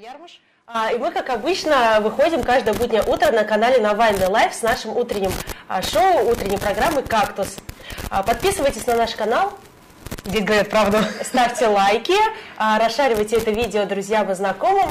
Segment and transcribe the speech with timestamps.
[0.00, 0.40] Ярмаш.
[0.66, 4.96] А, и мы, как обычно, выходим каждое буднее утро на канале Навальный Лайв с нашим
[4.96, 5.30] утренним
[5.68, 7.56] а, шоу, утренней программы «Кактус».
[8.08, 9.52] А, подписывайтесь на наш канал.
[10.24, 10.98] Здесь говорят правду.
[11.22, 12.14] Ставьте лайки,
[12.56, 14.88] расшаривайте это видео друзьям и знакомым.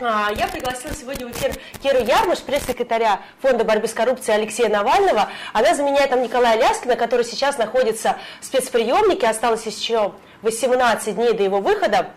[0.00, 5.30] Я пригласила сегодня в эфир Киру Ярмаш, пресс-секретаря Фонда борьбы с коррупцией Алексея Навального.
[5.52, 9.26] Она заменяет там Николая Ляскина, который сейчас находится в спецприемнике.
[9.26, 12.10] Осталось еще 18 дней до его выхода.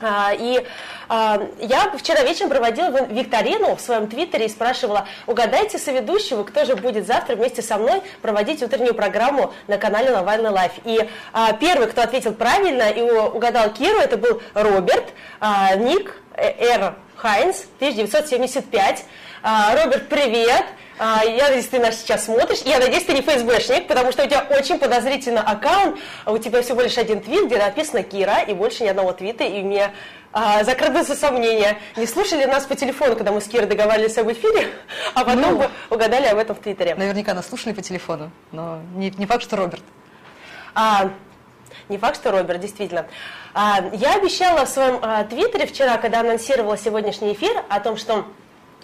[0.00, 0.64] А, И
[1.08, 6.74] а, я вчера вечером проводила викторину в своем твиттере и спрашивала, угадайте соведущего, кто же
[6.76, 10.72] будет завтра вместе со мной проводить утреннюю программу на канале Навальный Live.
[10.84, 10.98] И
[11.32, 15.12] а, первый, кто ответил правильно и угадал Киру, это был Роберт,
[15.76, 16.94] ник э, Р.
[17.16, 19.04] Хайнс, 1975.
[19.42, 20.64] А, Роберт, привет!
[21.02, 22.58] А, Я надеюсь, ты нас сейчас смотришь.
[22.66, 25.98] Я надеюсь, ты не ФСБшник, потому что у тебя очень подозрительный аккаунт.
[26.26, 29.42] А У тебя всего лишь один твит, где написано Кира, и больше ни одного твита,
[29.42, 29.92] и мне
[30.32, 31.78] а, закрадываются сомнения.
[31.96, 34.68] Не слушали нас по телефону, когда мы с Кирой договаривались об эфире,
[35.14, 35.64] а потом Ну.
[35.88, 36.94] угадали об этом в Твиттере.
[36.94, 39.82] Наверняка нас слушали по телефону, но не, не факт, что Роберт.
[40.74, 41.08] А,
[41.88, 43.06] не факт, что Роберт, действительно.
[43.54, 48.26] А, я обещала в своем а, твиттере вчера, когда анонсировала сегодняшний эфир, о том, что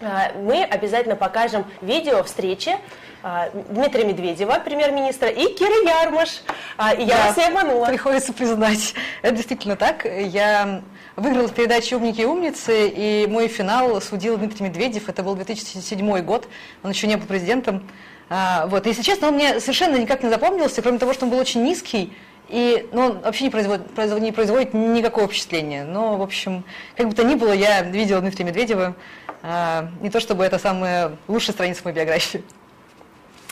[0.00, 2.76] мы обязательно покажем видео встречи
[3.22, 6.42] а, Дмитрия Медведева, премьер-министра, и Киры Ярмаш.
[6.76, 7.86] А, и я Да, вас не обманула.
[7.86, 8.94] Приходится признать.
[9.22, 10.04] Это действительно так.
[10.04, 10.82] Я
[11.16, 15.08] выиграла в передаче «Умники и умницы», и мой финал судил Дмитрий Медведев.
[15.08, 16.46] Это был 2007 год,
[16.84, 17.88] он еще не был президентом.
[18.28, 18.86] А, вот.
[18.86, 22.12] Если честно, он мне совершенно никак не запомнился, кроме того, что он был очень низкий,
[22.48, 25.84] и ну, он вообще не производит, производит- не производит никакого впечатления.
[25.84, 26.64] Но, в общем,
[26.96, 28.94] как бы то ни было, я видела Дмитрия Медведева.
[29.42, 32.42] а, не то чтобы это самая лучшая страница моей биографии.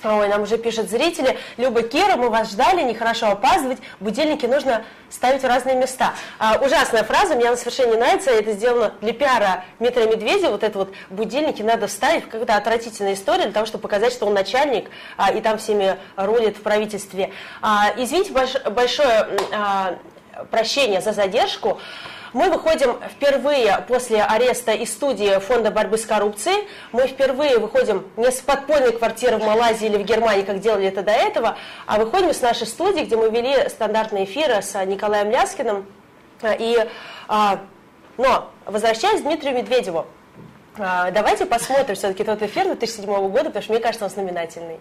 [0.04, 1.38] Ой, нам уже пишут зрители.
[1.56, 3.78] Люба Кира, мы вас ждали, нехорошо опаздывать.
[4.00, 6.12] Будильники нужно ставить в разные места.
[6.38, 8.30] А, ужасная фраза, мне она совершенно не нравится.
[8.30, 10.50] Это сделано для пиара Дмитрия Медведева.
[10.52, 12.24] Вот это вот будильники надо ставить.
[12.24, 16.58] Какая-то отвратительная история для того, чтобы показать, что он начальник а, и там всеми рулит
[16.58, 17.32] в правительстве.
[17.62, 19.96] А, извините больш- большое а,
[20.50, 21.80] прощение за задержку.
[22.34, 26.66] Мы выходим впервые после ареста из студии Фонда борьбы с коррупцией.
[26.90, 31.04] Мы впервые выходим не с подпольной квартиры в Малайзии или в Германии, как делали это
[31.04, 31.56] до этого,
[31.86, 35.86] а выходим с нашей студии, где мы вели стандартные эфиры с Николаем Ляскиным.
[36.58, 36.76] И,
[37.28, 37.60] а,
[38.18, 40.04] но, возвращаясь к Дмитрию Медведеву,
[40.76, 44.80] а, давайте посмотрим все-таки тот эфир 2007 года, потому что мне кажется, он знаменательный.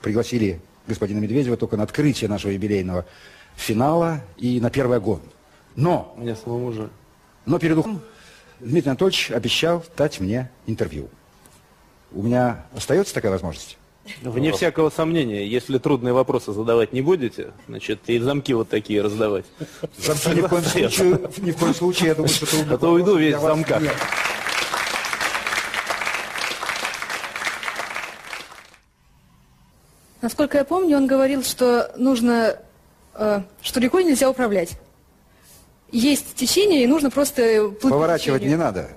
[0.00, 3.06] пригласили господина Медведева только на открытие нашего юбилейного
[3.56, 5.20] финала и на первый огонь.
[5.76, 6.90] Но, Мне самому же.
[7.46, 8.00] но перед уходом
[8.60, 11.08] Дмитрий Анатольевич обещал дать мне интервью.
[12.12, 13.78] У меня остается такая возможность?
[14.22, 19.44] Вне всякого сомнения, если трудные вопросы задавать не будете, значит, и замки вот такие раздавать.
[19.96, 22.90] Замки ни в коем случае, ни в коем случае, я думаю, что трудных А то
[22.90, 23.80] уйду весь в замках.
[23.80, 23.94] нет.
[30.20, 32.56] Насколько я помню, он говорил, что нужно,
[33.14, 34.78] что рекой нельзя управлять.
[35.90, 38.88] Есть течение, и нужно просто плыть по Поворачивать не надо.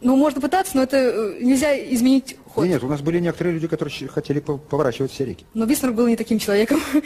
[0.00, 2.64] Ну, можно пытаться, но это э, нельзя изменить ход.
[2.64, 5.44] Нет, нет, у нас были некоторые люди, которые хотели по- поворачивать все реки.
[5.52, 6.80] Но Бисмарк был не таким человеком.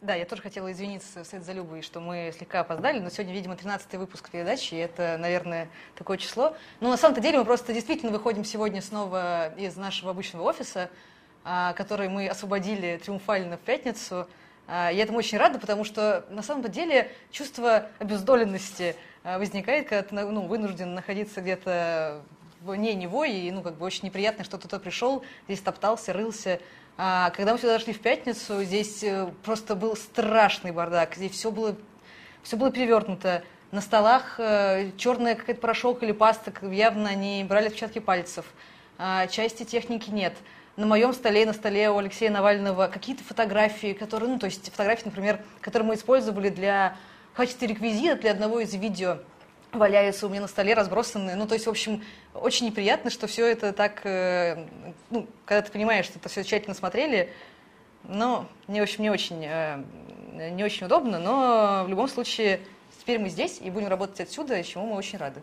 [0.00, 3.54] Да, я тоже хотела извиниться вслед за Любой, что мы слегка опоздали, но сегодня, видимо,
[3.54, 6.56] 13-й выпуск передачи, и это, наверное, такое число.
[6.80, 10.90] Но на самом-то деле мы просто действительно выходим сегодня снова из нашего обычного офиса,
[11.44, 14.28] который мы освободили триумфально в пятницу.
[14.68, 20.02] А, Я этому очень рада, потому что на самом-то деле чувство обездоленности а, возникает, когда
[20.02, 22.22] ты ну, вынужден находиться где-то
[22.60, 26.60] вне него, и ну, как бы очень неприятно, что кто-то пришел, здесь топтался, рылся.
[26.96, 31.16] А когда мы сюда зашли в пятницу, здесь э, просто был страшный бардак.
[31.16, 31.74] Здесь все было,
[32.42, 33.42] все было перевернуто.
[33.72, 38.44] На столах э, черная какая-то порошок или паста, явно они брали отпечатки пальцев.
[38.98, 40.34] А, части техники нет.
[40.76, 45.04] На моем столе, на столе у Алексея Навального какие-то фотографии, которые, ну, то есть фотографии,
[45.04, 46.96] например, которые мы использовали для,
[47.34, 49.18] в качестве реквизита для одного из видео
[49.72, 51.36] валяются у меня на столе, разбросанные.
[51.36, 52.02] Ну, то есть, в общем,
[52.34, 54.66] очень неприятно, что все это так, э,
[55.10, 57.30] ну, когда ты понимаешь, что это все тщательно смотрели,
[58.04, 59.82] но мне, в общем, не очень, э,
[60.50, 62.60] не очень удобно, но в любом случае
[62.98, 65.42] теперь мы здесь и будем работать отсюда, чему мы очень рады.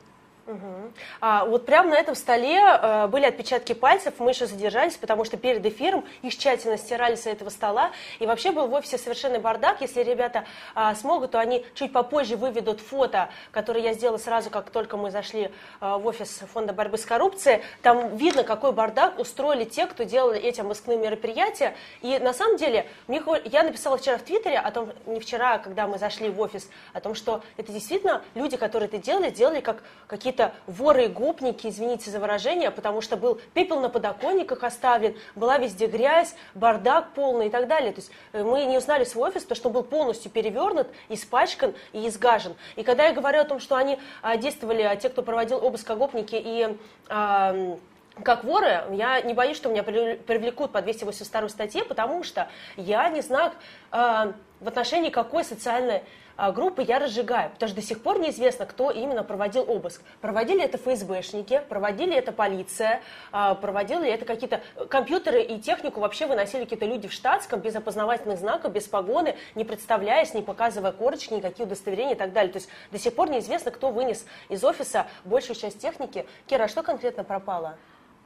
[0.50, 0.94] Мгм.
[1.22, 5.38] А, вот прямо на этом столе э, были отпечатки пальцев, мы еще задержались, потому что
[5.38, 7.92] перед эфиром их тщательно стирали с этого стола.
[8.18, 9.82] И вообще был в офисе совершенный бардак.
[9.82, 14.72] Если ребята а, смогут, то они чуть попозже выведут фото, которое я сделала сразу, как
[14.72, 15.52] только мы зашли
[15.82, 17.62] а, в офис Фонда борьбы с коррупцией.
[17.84, 21.76] Там видно, какой бардак устроили те, кто делали эти обыскные мероприятия.
[22.02, 25.60] И на самом деле, мне, я написала вчера в Твиттере о том, не вчера, а
[25.60, 29.60] когда мы зашли в офис, о том, что это действительно люди, которые это делали, делали
[29.60, 35.16] как какие-то воры и гопники, извините за выражение, потому что был пепел на подоконниках оставлен,
[35.36, 37.92] была везде грязь, бардак полный и так далее.
[37.92, 41.74] То есть э, мы не узнали свой офис, то что он был полностью перевернут, испачкан
[41.94, 42.56] и изгажен.
[42.76, 45.90] И когда я говорю о том, что они а, действовали, а, те, кто проводил обыск,
[45.90, 46.78] а, гопники и
[47.08, 47.78] а,
[48.24, 53.10] как воры, я не боюсь, что меня привле- привлекут по 282 статье, потому что я
[53.10, 53.54] не знаю,
[53.92, 56.04] э, в отношении какой социальной
[56.52, 60.02] группы я разжигаю, потому что до сих пор неизвестно, кто именно проводил обыск.
[60.22, 63.02] Проводили это ФСБшники, проводили это полиция,
[63.34, 68.40] э, проводили это какие-то компьютеры и технику вообще выносили какие-то люди в штатском, без опознавательных
[68.40, 72.52] знаков, без погоны, не представляясь, не показывая корочки, никакие удостоверения и так далее.
[72.52, 76.26] То есть до сих пор неизвестно, кто вынес из офиса большую часть техники.
[76.48, 77.76] Кира, а что конкретно пропало?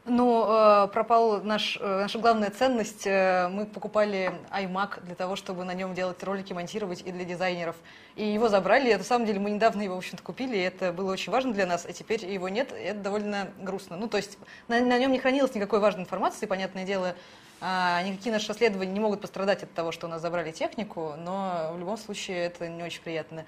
[0.06, 3.08] Ну, э, пропал наш, э, наша главная ценность.
[3.08, 7.78] Э, мы покупали iMac для того, чтобы на нем делать ролики, монтировать и для дизайнеров.
[8.18, 8.92] И его забрали.
[8.92, 11.54] И, на самом деле мы недавно его, в общем-то, купили, и это было очень важно
[11.54, 13.96] для нас, а теперь его нет, и это довольно грустно.
[13.96, 17.16] Ну, то есть на, на нем не хранилось никакой важной информации, понятное дело,
[17.62, 21.72] а, никакие наши расследования не могут пострадать от того, что у нас забрали технику, но
[21.74, 23.46] в любом случае это не очень приятно.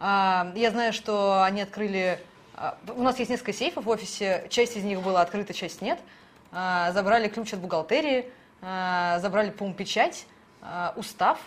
[0.00, 2.18] А, Я знаю, что они открыли...
[2.56, 5.98] а, У нас есть несколько сейфов в офисе, часть из них была открыта, часть нет.
[6.52, 8.30] А, Забрали ключ от бухгалтерии,
[8.62, 10.26] а, забрали, по-моему, печать,
[10.96, 11.38] устав,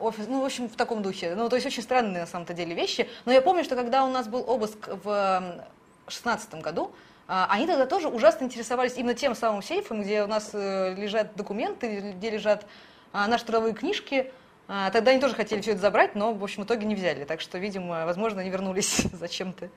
[0.00, 1.34] офис, ну, в общем, в таком духе.
[1.34, 3.08] Ну, то есть очень странные на самом-то деле вещи.
[3.24, 5.64] Но я помню, что когда у нас был обыск в
[6.08, 6.92] шестнадцатом году,
[7.26, 12.12] они тогда тоже ужасно интересовались именно тем самым сейфом, где у нас э, лежат документы,
[12.16, 12.66] где лежат
[13.12, 14.30] наши трудовые книжки.
[14.66, 17.24] Тогда они тоже хотели все это забрать, но, в общем, в итоге не взяли.
[17.24, 19.70] Так что, видимо, возможно, они вернулись зачем-то.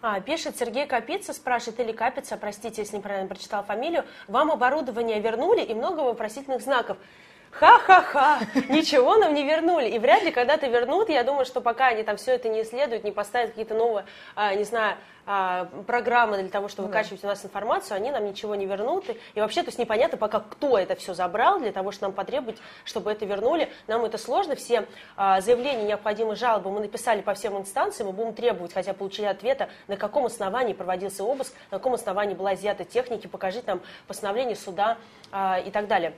[0.00, 5.60] А, пишет Сергей Капица, спрашивает, или Капица, простите, если неправильно прочитал фамилию, вам оборудование вернули
[5.60, 6.98] и много вопросительных знаков.
[7.50, 9.88] Ха-ха-ха, ничего нам не вернули.
[9.88, 11.08] И вряд ли когда-то вернут.
[11.08, 14.04] Я думаю, что пока они там все это не исследуют, не поставят какие-то новые,
[14.36, 14.96] а, не знаю,
[15.26, 19.10] а, программы для того, чтобы выкачивать у нас информацию, они нам ничего не вернут.
[19.10, 22.12] И, и вообще, то есть непонятно пока, кто это все забрал, для того, чтобы нам
[22.12, 23.70] потребовать, чтобы это вернули.
[23.88, 24.54] Нам это сложно.
[24.54, 24.86] Все
[25.16, 29.68] а, заявления, необходимые жалобы мы написали по всем инстанциям, мы будем требовать, хотя получили ответа,
[29.86, 34.96] на каком основании проводился обыск, на каком основании была изъята техники, покажите нам постановление суда
[35.32, 36.14] а, и так далее.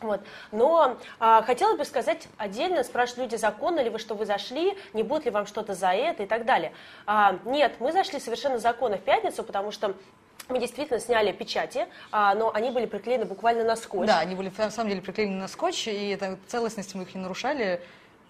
[0.00, 0.20] Вот.
[0.50, 5.02] Но а, хотела бы сказать отдельно, спрашивают люди, законно ли вы, что вы зашли, не
[5.02, 6.72] будет ли вам что-то за это и так далее.
[7.06, 9.94] А, нет, мы зашли совершенно законно в пятницу, потому что
[10.48, 14.06] мы действительно сняли печати, а, но они были приклеены буквально на скотч.
[14.06, 17.20] Да, они были на самом деле приклеены на скотч, и это, целостность мы их не
[17.20, 17.80] нарушали.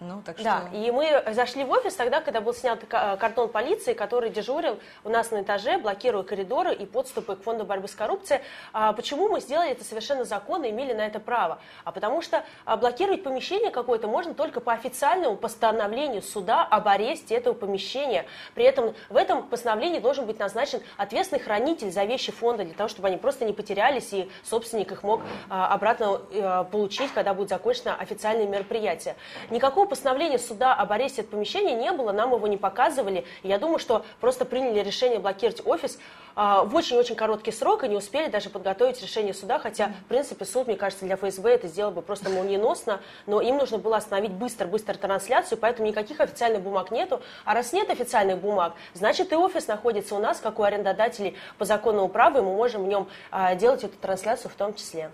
[0.01, 0.43] Ну, так что...
[0.43, 4.79] Да, и мы зашли в офис тогда, когда был снят ка- картон полиции, который дежурил
[5.03, 8.41] у нас на этаже, блокируя коридоры и подступы к фонду борьбы с коррупцией.
[8.73, 11.59] А почему мы сделали это совершенно законно, имели на это право?
[11.83, 17.35] А потому что а, блокировать помещение какое-то можно только по официальному постановлению суда об аресте
[17.35, 18.25] этого помещения.
[18.55, 22.89] При этом в этом постановлении должен быть назначен ответственный хранитель за вещи фонда, для того,
[22.89, 27.49] чтобы они просто не потерялись и собственник их мог а, обратно э, получить, когда будет
[27.49, 29.15] закончено официальное мероприятие.
[29.51, 33.25] Никакого постановления суда об аресте этого помещения не было, нам его не показывали.
[33.43, 35.99] Я думаю, что просто приняли решение блокировать офис
[36.33, 40.45] а, в очень-очень короткий срок и не успели даже подготовить решение суда, хотя, в принципе,
[40.45, 44.31] суд, мне кажется, для ФСБ это сделал бы просто молниеносно, но им нужно было остановить
[44.31, 47.21] быстро-быстро трансляцию, поэтому никаких официальных бумаг нету.
[47.43, 51.65] А раз нет официальных бумаг, значит и офис находится у нас, как у арендодателей по
[51.65, 55.11] законному праву, и мы можем в нем а, делать эту трансляцию в том числе.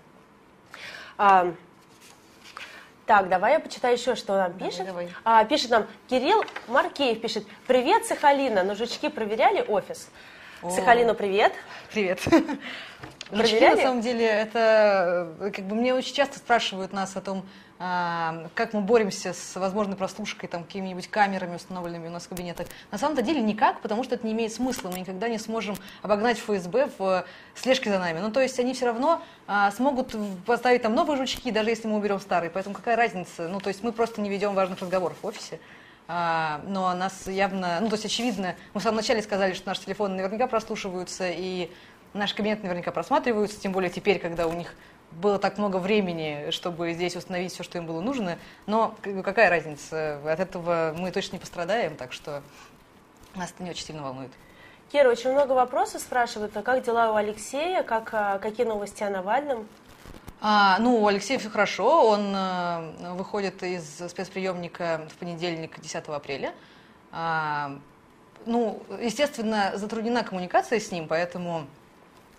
[1.16, 1.52] А,
[3.08, 4.84] так, давай я почитаю еще, что нам пишет.
[4.84, 5.08] давай.
[5.24, 10.10] А, пишет нам Кирилл Маркеев, пишет, привет, Сахалина, но жучки проверяли офис?
[10.62, 10.68] О.
[10.70, 11.54] Сахалину привет.
[11.90, 12.20] Привет.
[13.30, 13.76] Проверяли?
[13.76, 17.44] на самом деле, это э, как бы мне очень часто спрашивают нас о том,
[17.80, 22.66] а, как мы боремся с возможной прослушкой, там, какими-нибудь камерами, установленными у нас в кабинетах.
[22.90, 24.90] На самом-то деле никак, потому что это не имеет смысла.
[24.90, 28.18] Мы никогда не сможем обогнать ФСБ в слежке за нами.
[28.18, 31.98] Ну, то есть они все равно а, смогут поставить там новые жучки, даже если мы
[31.98, 32.50] уберем старые.
[32.50, 33.46] Поэтому какая разница?
[33.46, 35.60] Ну, то есть мы просто не ведем важных разговоров в офисе.
[36.10, 39.82] А, но нас явно, ну, то есть очевидно, мы в самом начале сказали, что наши
[39.84, 41.70] телефоны наверняка прослушиваются, и
[42.14, 44.74] наш кабинет наверняка просматриваются, тем более теперь, когда у них
[45.10, 48.38] было так много времени, чтобы здесь установить все, что им было нужно.
[48.66, 50.20] Но какая разница?
[50.24, 52.42] От этого мы точно не пострадаем, так что
[53.34, 54.30] нас это не очень сильно волнует.
[54.92, 59.10] Кира, очень много вопросов спрашивают, а как дела у Алексея, как, а, какие новости о
[59.10, 59.68] Навальном?
[60.40, 66.54] А, ну, у Алексея все хорошо, он э, выходит из спецприемника в понедельник, 10 апреля.
[67.10, 67.78] А,
[68.46, 71.66] ну, естественно, затруднена коммуникация с ним, поэтому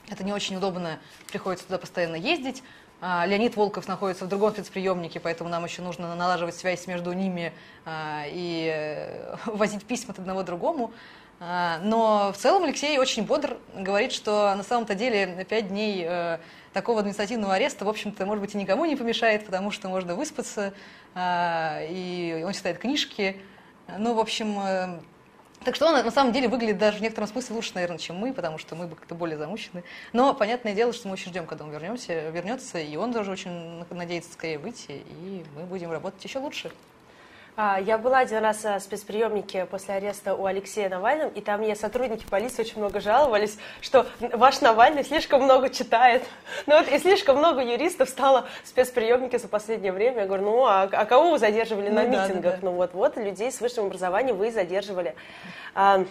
[0.10, 2.64] это не очень удобно, приходится туда постоянно ездить.
[3.02, 7.54] А, Леонид Волков находится в другом спецприемнике, поэтому нам еще нужно налаживать связь между ними
[7.86, 10.92] а, и э, возить письма от одного другому.
[11.40, 16.40] А, но в целом Алексей очень бодр, говорит, что на самом-то деле пять дней э,
[16.74, 20.74] такого административного ареста, в общем-то, может быть, и никому не помешает, потому что можно выспаться,
[21.18, 23.42] и он читает книжки.
[23.98, 25.00] Ну, в общем, э,
[25.64, 28.34] так что он на самом деле выглядит даже в некотором смысле лучше, наверное, чем мы,
[28.34, 29.84] потому что мы как-то более замучены.
[30.14, 33.84] Но понятное дело, что мы очень ждем, когда он вернемся, вернется, и он тоже очень
[33.90, 36.72] надеется скорее выйти, и мы будем работать еще лучше.
[37.56, 41.76] А, я была один раз в спецприемнике после ареста у Алексея Навального, и там мне
[41.76, 46.24] сотрудники полиции очень много жаловались, что ваш Навальный слишком много читает.
[46.68, 50.22] Ну вот и слишком много юристов стало в спецприемнике за последнее время.
[50.22, 52.44] Я говорю, ну а, а кого вы задерживали на Ну да, митингах?
[52.44, 52.58] да, да.
[52.62, 55.16] Ну вот, вот людей с высшим образованием вы задерживали.
[55.76, 56.06] А,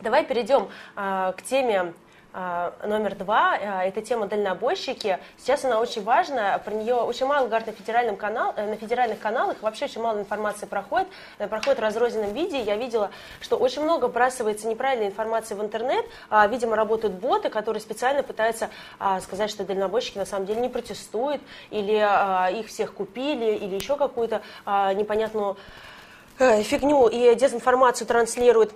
[0.00, 1.94] Давай перейдем а, к теме
[2.34, 3.54] номер два.
[3.54, 5.18] А, Это тема дальнобойщики.
[5.38, 6.58] Сейчас она очень важная.
[6.58, 9.62] Про нее очень мало говорят на, федеральном канал, э, на федеральных каналах.
[9.62, 11.06] Вообще очень мало информации проходит.
[11.38, 12.60] Она проходит в разрозненном виде.
[12.60, 13.10] Я видела,
[13.40, 16.04] что очень много бросается неправильной информации в интернет.
[16.30, 20.68] А, Видимо, работают боты, которые специально пытаются а, сказать, что дальнобойщики на самом деле не
[20.68, 25.56] протестуют, или а, их всех купили, или еще какую-то а, непонятную
[26.38, 28.72] э, фигню и дезинформацию транслируют.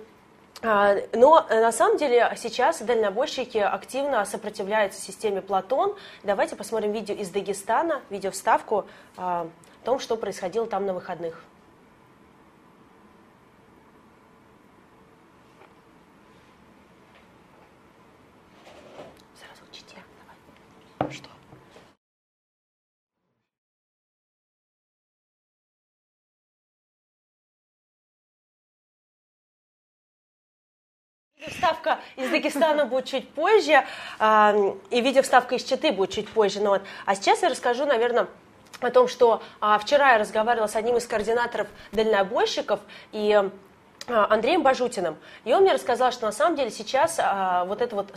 [0.61, 5.95] А, Но э, на самом деле сейчас дальнобойщики активно сопротивляются системе Платон.
[6.23, 8.85] Давайте посмотрим видео из Дагестана, видео вставку
[9.15, 9.47] а,
[9.81, 11.41] о том, что происходило там на выходных.
[19.39, 19.95] Сразу учите.
[20.99, 21.13] Давай.
[21.13, 21.29] Что?
[31.49, 33.83] Вставка из Дагестана будет чуть позже,
[34.19, 36.61] и видеовставка из Читы будет чуть позже.
[36.61, 36.81] Но вот.
[37.05, 38.27] А сейчас я расскажу, наверное,
[38.81, 42.79] о том, что а, вчера я разговаривала с одним из координаторов дальнобойщиков,
[43.11, 43.33] и
[44.07, 45.17] а, Андреем Бажутиным.
[45.43, 48.13] И он мне рассказал, что на самом деле сейчас а, вот это вот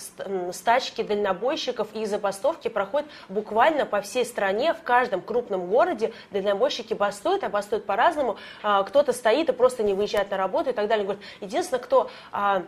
[0.55, 7.45] стачки дальнобойщиков и забастовки проходят буквально по всей стране, в каждом крупном городе дальнобойщики бастуют,
[7.45, 8.37] а бастуют по-разному.
[8.63, 11.05] А, кто-то стоит и просто не выезжает на работу и так далее.
[11.05, 12.63] Говорит, единственное, кто а,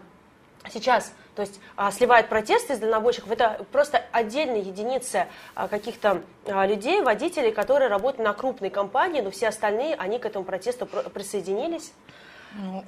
[0.70, 6.66] сейчас, то есть а, сливает протесты из дальнобойщиков, это просто отдельные единицы а, каких-то а,
[6.66, 11.02] людей, водителей, которые работают на крупной компании, но все остальные, они к этому протесту про-
[11.02, 11.92] присоединились.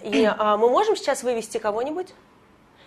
[0.02, 2.14] И а, мы можем сейчас вывести кого-нибудь?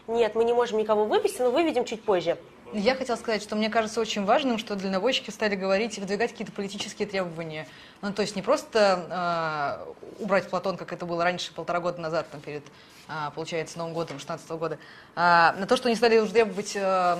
[0.07, 2.37] Нет, мы не можем никого вывести, но выведем чуть позже.
[2.71, 6.53] Я хотела сказать, что мне кажется очень важным, что дальнобойщики стали говорить и выдвигать какие-то
[6.53, 7.67] политические требования.
[8.01, 9.87] Ну, то есть не просто
[10.19, 12.63] э, убрать Платон, как это было раньше, полтора года назад, там, перед,
[13.33, 14.77] получается, Новым годом 16 года,
[15.15, 17.15] а на то, что они стали уже требовать э,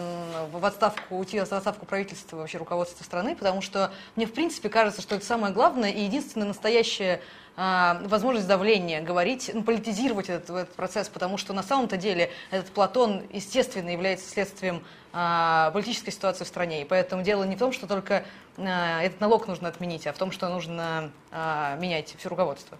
[0.52, 5.02] в отставку, уйти в отставку правительства, вообще руководства страны, потому что мне, в принципе, кажется,
[5.02, 7.22] что это самое главное и единственное настоящее
[7.62, 12.72] а, возможность давления, говорить, ну, политизировать этот, этот процесс, потому что на самом-то деле этот
[12.72, 14.82] Платон, естественно, является следствием
[15.12, 16.84] а, политической ситуации в стране.
[16.84, 18.24] И поэтому дело не в том, что только
[18.56, 22.78] а, этот налог нужно отменить, а в том, что нужно а, менять все руководство.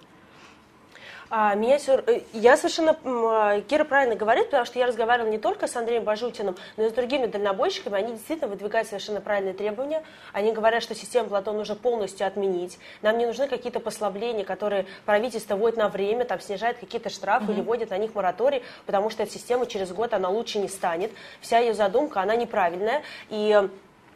[1.32, 5.38] А, меня сюр- э, Я совершенно, а, Кира правильно говорит, потому что я разговаривала не
[5.38, 7.98] только с Андреем Бажутиным, но и с другими дальнобойщиками.
[7.98, 10.04] Они действительно выдвигают совершенно правильные требования.
[10.34, 12.80] Они говорят, что систему Платон нужно полностью отменить.
[13.04, 17.62] Нам не нужны какие-то послабления, которые правительство вводит на время, там снижает какие-то штрафы или
[17.62, 21.12] вводит на них мораторий, потому что эта система через год она лучше не станет.
[21.42, 23.04] Вся ее задумка, она неправильная.
[23.30, 23.70] И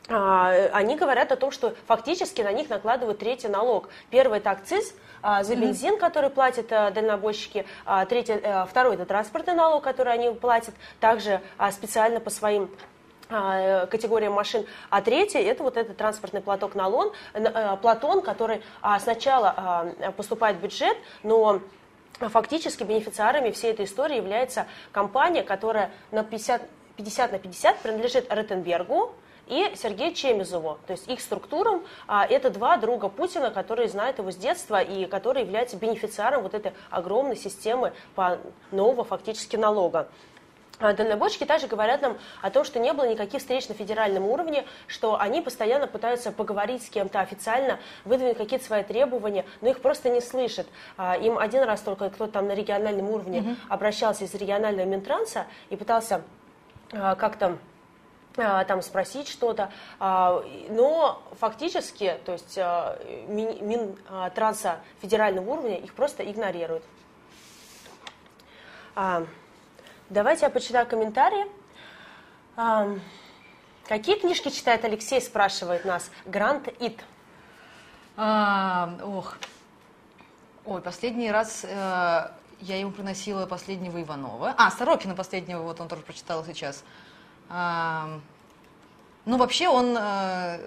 [0.07, 3.89] они говорят о том, что фактически на них накладывают третий налог.
[4.09, 4.93] Первый это акциз
[5.23, 7.65] а, за бензин, который платят а, дальнобойщики.
[7.85, 12.69] А, третий, а, второй это транспортный налог, который они платят также а, специально по своим
[13.29, 14.65] а, категориям машин.
[14.89, 20.57] А третий это вот этот транспортный платок налон, а, Платон, который а, сначала а, поступает
[20.57, 21.61] в бюджет, но
[22.19, 26.61] фактически бенефициарами всей этой истории является компания, которая на 50,
[26.97, 29.15] 50 на 50 принадлежит Ротенбергу,
[29.47, 30.77] и Сергею Чемизову.
[30.87, 35.05] То есть их структурам а, это два друга Путина, которые знают его с детства и
[35.05, 38.37] которые являются бенефициаром вот этой огромной системы по
[38.71, 40.07] нового фактически налога.
[40.79, 44.65] А дальнобойщики также говорят нам о том, что не было никаких встреч на федеральном уровне,
[44.87, 50.09] что они постоянно пытаются поговорить с кем-то официально, выдвинуть какие-то свои требования, но их просто
[50.09, 50.67] не слышат.
[50.97, 53.55] А, им один раз только кто-то там на региональном уровне mm-hmm.
[53.69, 56.23] обращался из регионального Минтранса и пытался
[56.91, 57.57] как-то
[58.35, 62.57] там спросить что-то, но фактически, то есть
[63.27, 66.83] Минтранса федерального уровня их просто игнорирует.
[70.09, 71.45] Давайте я почитаю комментарии.
[73.87, 76.09] Какие книжки читает Алексей, спрашивает нас.
[76.25, 77.03] Грант Ит.
[78.15, 79.37] А, ох.
[80.65, 81.67] Ой, последний раз э,
[82.61, 84.53] я ему приносила последнего Иванова.
[84.57, 86.85] А, Сорокина последнего, вот он тоже прочитал сейчас.
[89.25, 90.57] Ну, вообще он э,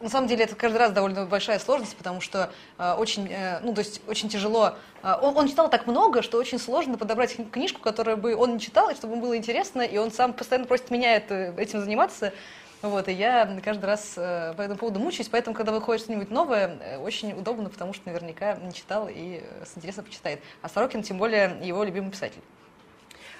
[0.00, 3.74] на самом деле это каждый раз довольно большая сложность, потому что э, очень, э, ну,
[3.74, 4.76] то есть очень тяжело.
[5.02, 8.88] Он, он читал так много, что очень сложно подобрать книжку, которую бы он не читал,
[8.88, 12.32] и чтобы ему было интересно, и он сам постоянно просит меня это, этим заниматься.
[12.80, 17.32] Вот, и я каждый раз по этому поводу мучаюсь, поэтому, когда выходит что-нибудь новое, очень
[17.32, 20.40] удобно, потому что наверняка не читал и с интересом почитает.
[20.62, 22.40] А Сорокин, тем более, его любимый писатель.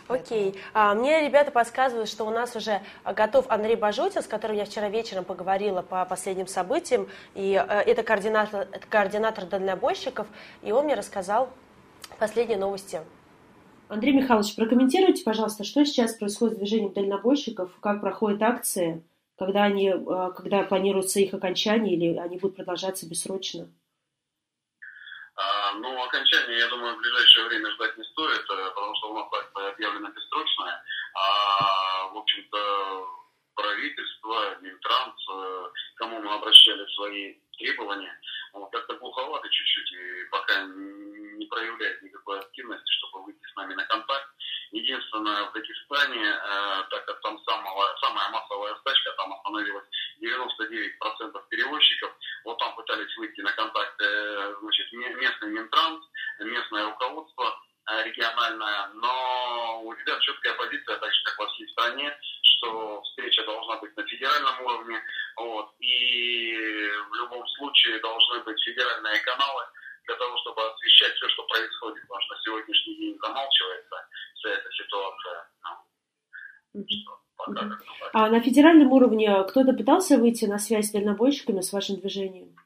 [0.08, 0.54] Окей.
[0.75, 4.88] А, мне ребята подсказывают, что у нас уже готов Андрей Бажутин, с которым я вчера
[4.88, 7.08] вечером поговорила по последним событиям.
[7.34, 10.26] И э, это координатор, координатор дальнобойщиков,
[10.62, 11.49] и он мне рассказал
[12.18, 13.00] последние новости.
[13.88, 19.02] Андрей Михайлович, прокомментируйте, пожалуйста, что сейчас происходит с движением дальнобойщиков, как проходят акции,
[19.38, 23.68] когда, они, э, когда планируется их окончание или они будут продолжаться бессрочно?
[25.37, 29.14] А, ну, окончание, я думаю, в ближайшее время ждать не стоит, э, потому что у
[29.14, 29.26] нас
[29.75, 30.83] объявлена бессрочная.
[31.14, 33.07] А, в общем-то,
[33.54, 38.19] правительство, Минтранс, э, кому мы обращали свои требования,
[38.71, 44.28] как-то глуховато чуть-чуть и пока не проявляет никакой активности, чтобы выйти с нами на контакт.
[44.73, 49.87] Единственное, в Дагестане, э, так как там самого, самая массовая стачка, там остановилось
[50.21, 52.12] 99% перевозчиков,
[52.45, 56.04] вот там пытались выйти на контакт э, значит, местный Минтранс,
[56.40, 57.57] местное руководство
[57.91, 63.45] э, региональное, но у ребят четкая позиция, так же как во всей стране, что встреча
[63.45, 65.03] должна быть на федеральном уровне,
[65.37, 66.57] вот, и
[67.11, 69.64] в любом случае должны быть федеральные каналы,
[70.07, 73.97] для того, чтобы освещать все, что происходит, потому что на сегодняшний день замалчивается
[74.35, 75.49] вся эта ситуация.
[78.12, 82.57] А на федеральном уровне кто-то пытался выйти на связь с дальнобойщиками с вашим движением?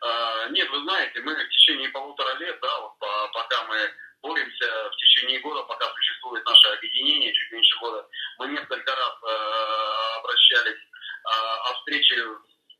[0.00, 2.98] А, нет, вы знаете, мы в течение полутора лет, да, вот
[3.32, 3.76] пока мы
[4.22, 8.06] боремся в течение года, пока существует наше объединение, чуть меньше года,
[8.38, 12.16] мы несколько раз э, обращались э, о встрече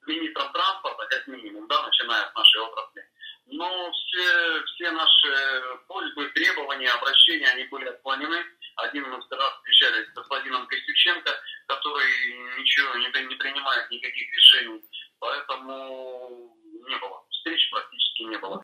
[0.02, 3.04] с министром транспорта, как минимум, да, начиная с нашей отрасли
[3.50, 8.44] но все, все наши просьбы, требования, обращения, они были отклонены.
[8.76, 11.30] Один раз встречались с господином Костюченко,
[11.66, 14.82] который ничего не, не принимает никаких решений,
[15.18, 16.56] поэтому
[16.88, 17.24] не было.
[17.30, 18.62] Встреч практически не было.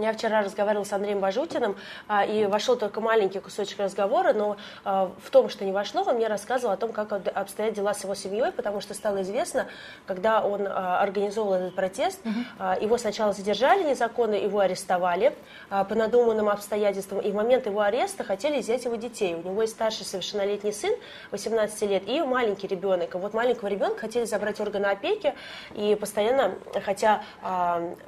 [0.00, 1.76] Я вчера разговаривала с Андреем Бажутиным,
[2.08, 6.16] а, и вошел только маленький кусочек разговора, но а, в том, что не вошло, он
[6.16, 9.66] мне рассказывал о том, как обстоят дела с его семьей, потому что стало известно,
[10.06, 12.64] когда он а, организовал этот протест, угу.
[12.80, 15.34] его сначала задержали незаконно, его арестовали
[15.68, 19.34] по надуманным обстоятельствам, и в момент его ареста хотели взять его детей.
[19.34, 20.94] У него есть старший совершеннолетний сын,
[21.30, 23.14] 18 лет, и маленький ребенок.
[23.14, 25.34] И вот маленького ребенка хотели забрать органы опеки,
[25.74, 26.54] и постоянно,
[26.84, 27.22] хотя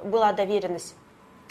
[0.03, 0.95] была доверенность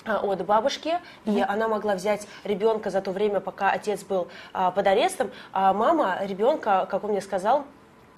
[0.05, 1.39] от бабушки, mm-hmm.
[1.39, 5.31] и она могла взять ребенка за то время, пока отец был а, под арестом.
[5.53, 7.65] А мама ребенка, как он мне сказал,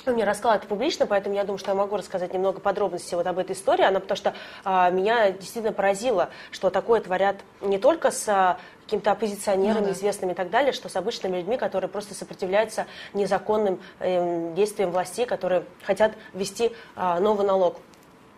[0.06, 3.26] он мне рассказал это публично, поэтому я думаю, что я могу рассказать немного подробностей вот
[3.26, 3.84] об этой истории.
[3.84, 9.12] Она потому что а, меня действительно поразило, что такое творят не только с а, какими-то
[9.12, 9.92] оппозиционерами, ну, да.
[9.92, 15.26] известными и так далее, что с обычными людьми, которые просто сопротивляются незаконным э, действиям властей,
[15.26, 17.76] которые хотят ввести а, новый налог.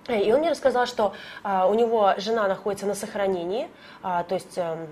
[0.09, 3.69] И он мне рассказал, что а, у него жена находится на сохранении,
[4.03, 4.59] а, то есть...
[4.59, 4.87] А,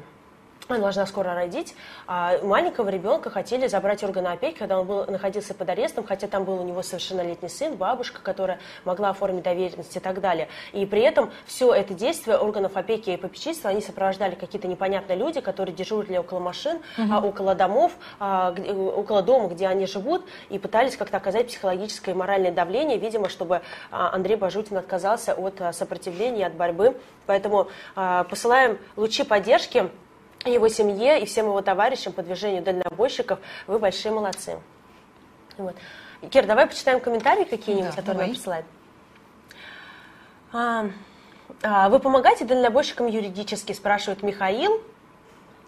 [0.72, 1.74] она должна скоро родить.
[2.06, 6.44] А маленького ребенка хотели забрать органы опеки, когда он был, находился под арестом, хотя там
[6.44, 10.48] был у него совершеннолетний сын, бабушка, которая могла оформить доверенность и так далее.
[10.72, 15.40] И при этом все это действие органов опеки и попечительства, они сопровождали какие-то непонятные люди,
[15.40, 17.12] которые дежурили около машин, угу.
[17.12, 22.12] а, около домов, а, где, около дома, где они живут, и пытались как-то оказать психологическое
[22.12, 26.96] и моральное давление, видимо, чтобы а, Андрей Бажутин отказался от а, сопротивления, от борьбы.
[27.26, 29.90] Поэтому а, посылаем лучи поддержки
[30.44, 33.38] его семье и всем его товарищам по движению дальнобойщиков.
[33.66, 34.59] Вы большие молодцы.
[35.59, 35.76] Вот.
[36.31, 38.26] Кир, давай почитаем комментарии какие-нибудь, да, которые давай.
[38.26, 38.66] нам присылают.
[40.53, 40.87] А,
[41.62, 44.83] а, вы помогаете дальнобойщикам юридически, спрашивает Михаил.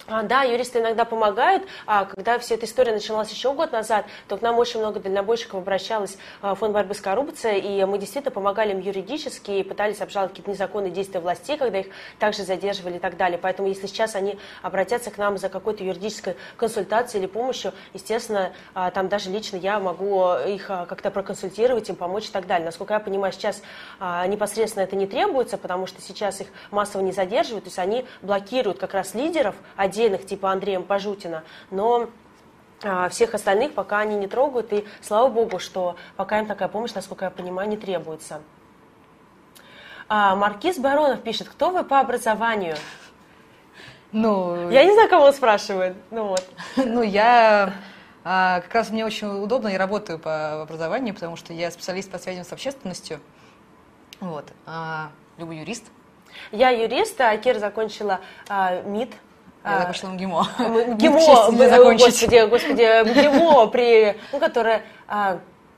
[0.08, 1.62] А, да, юристы иногда помогают.
[1.86, 5.60] А, когда вся эта история началась еще год назад, то к нам очень много дальнобойщиков
[5.60, 10.00] обращалось а, в фонд борьбы с коррупцией, и мы действительно помогали им юридически и пытались
[10.00, 11.86] обжаловать какие-то незаконные действия властей, когда их
[12.18, 13.38] также задерживали и так далее.
[13.38, 18.90] Поэтому если сейчас они обратятся к нам за какой-то юридической консультацией или помощью, естественно, а,
[18.90, 22.66] там даже лично я могу их как-то проконсультировать, им помочь и так далее.
[22.66, 23.62] Насколько я понимаю, сейчас
[24.00, 28.78] непосредственно это не требуется, потому что сейчас их массово не задерживают, то есть они блокируют
[28.78, 29.54] как раз лидеров,
[29.92, 32.08] отдельных, типа Андрея Пожутина, но
[32.82, 36.94] а, всех остальных пока они не трогают, и слава богу, что пока им такая помощь,
[36.94, 38.40] насколько я понимаю, не требуется.
[40.08, 42.76] А, Маркиз Баронов пишет, кто вы по образованию?
[44.12, 45.96] Ну, Я не знаю, кого он спрашивает.
[46.10, 46.44] Ну вот.
[46.76, 47.72] ну я
[48.24, 52.18] а, как раз мне очень удобно, я работаю по образованию, потому что я специалист по
[52.18, 53.20] связям с общественностью.
[54.20, 54.52] Вот.
[54.66, 55.84] А, Люба юрист.
[56.50, 59.12] Я юрист, а Кир закончила а, МИД.
[59.64, 60.46] Я А, закончила МГИМО.
[60.58, 61.20] м- К ГИМО,
[61.68, 62.06] закончить.
[62.06, 64.82] господи, господи, ГИМО, при, ну, которая,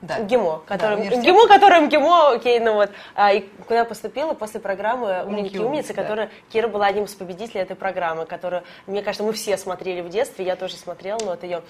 [0.01, 0.19] Да.
[0.21, 1.23] ГИМО, который, университет.
[1.25, 5.93] ГИМО, который МГИМО, окей, ну вот, а, и куда я поступила после программы «Умники умницы»,
[5.93, 6.01] да.
[6.01, 10.09] которая, Кира была одним из победителей этой программы, которую, мне кажется, мы все смотрели в
[10.09, 11.61] детстве, я тоже смотрела, но вот ее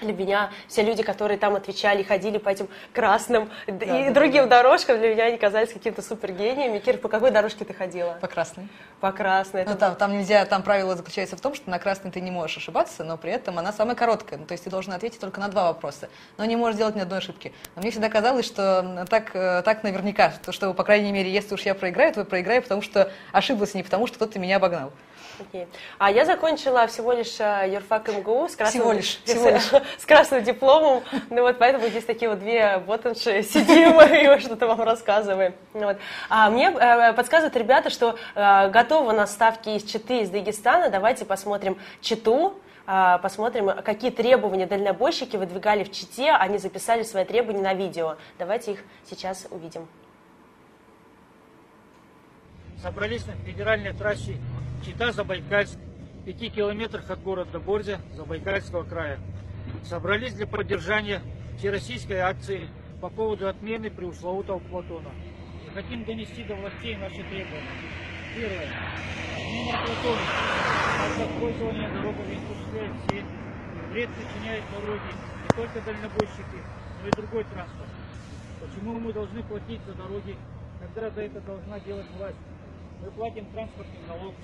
[0.00, 4.98] для меня все люди, которые там отвечали, ходили по этим красным и да, другим дорожкам,
[4.98, 6.78] для меня они казались какими-то супергениями.
[6.78, 8.18] Кир, по какой дорожке ты ходила?
[8.20, 8.68] По красной.
[9.00, 9.64] По красной.
[9.64, 12.30] Ну, Это там, там нельзя, там правило заключается в том, что на красной ты не
[12.30, 14.38] можешь ошибаться, но при этом она самая короткая.
[14.38, 17.00] Ну, то есть ты должен ответить только на два вопроса, но не можешь делать ни
[17.00, 17.52] одной ошибки.
[17.74, 21.54] Но мне всегда казалось, что так, э, так наверняка, то, что, по крайней мере, если
[21.54, 24.92] уж я проиграю, то я проиграю, потому что ошиблась, не потому что кто-то меня обогнал.
[25.40, 25.66] Окей.
[25.98, 29.70] А я закончила всего лишь э, юрфак МГУ с красным, Всего лишь, всего лишь.
[29.98, 31.02] с красным дипломом.
[31.30, 34.00] Ну вот поэтому здесь такие вот две ботанши сидим
[34.36, 35.54] и что-то вам рассказываем.
[35.72, 35.96] Ну Вот.
[36.28, 40.90] А мне э, подсказывают ребята, что э, готовы на ставки из Читы, из Дагестана.
[40.90, 42.54] Давайте посмотрим Читу.
[43.22, 46.32] Посмотрим, какие требования дальнобойщики выдвигали в Чите.
[46.32, 48.16] Они записали свои требования на видео.
[48.36, 49.86] Давайте их сейчас увидим.
[52.82, 54.36] собрались на федеральной трассе
[54.84, 55.78] Чита-Забайкальск,
[56.20, 59.18] в пяти километрах от города Борзя Забайкальского края.
[59.84, 61.20] Собрались для поддержания
[61.58, 62.68] всероссийской акции
[63.00, 65.10] по поводу отмены преусловутого Платона.
[65.74, 67.68] Хотим донести до властей наши требования.
[68.34, 68.68] Первое.
[69.36, 70.20] Отмена Платона,
[70.98, 73.24] так как пользование дорогами осуществляет все,
[73.90, 75.12] вред причиняет дороги
[75.42, 76.58] не только дальнобойщики,
[77.02, 77.88] но и другой транспорт.
[78.60, 80.36] Почему мы должны платить за дороги,
[80.80, 82.36] когда за это должна делать власть?
[83.02, 84.34] Мы платим транспортный налог,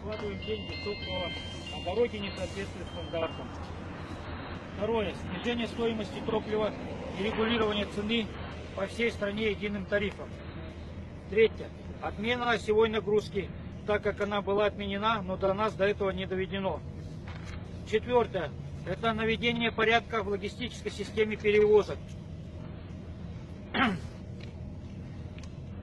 [0.00, 1.30] вкладываем деньги в топливо,
[1.74, 3.48] а дороги не соответствуют стандартам.
[4.76, 5.14] Второе.
[5.14, 6.72] Снижение стоимости топлива
[7.18, 8.26] и регулирование цены
[8.74, 10.28] по всей стране единым тарифом.
[11.28, 11.68] Третье.
[12.02, 13.48] Отмена осевой нагрузки,
[13.86, 16.80] так как она была отменена, но до нас до этого не доведено.
[17.88, 18.50] Четвертое.
[18.86, 21.98] Это наведение порядка в логистической системе перевозок.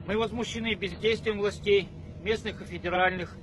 [0.06, 1.88] Мы возмущены бездействием властей,
[2.22, 3.36] местных и федеральных.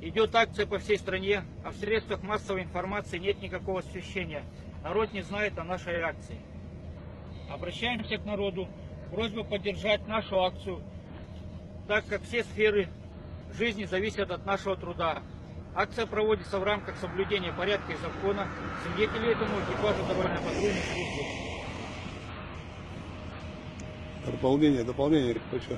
[0.00, 4.42] Идет акция по всей стране, а в средствах массовой информации нет никакого освещения.
[4.82, 6.36] Народ не знает о нашей акции.
[7.50, 8.68] Обращаемся к народу.
[9.10, 10.82] Просьба поддержать нашу акцию,
[11.86, 12.88] так как все сферы
[13.56, 15.22] жизни зависят от нашего труда.
[15.74, 18.48] Акция проводится в рамках соблюдения порядка и закона.
[18.82, 21.24] Свидетели этому экипажа дорожно-патрульной службы.
[24.26, 25.76] Дополнение, дополнение, хочу.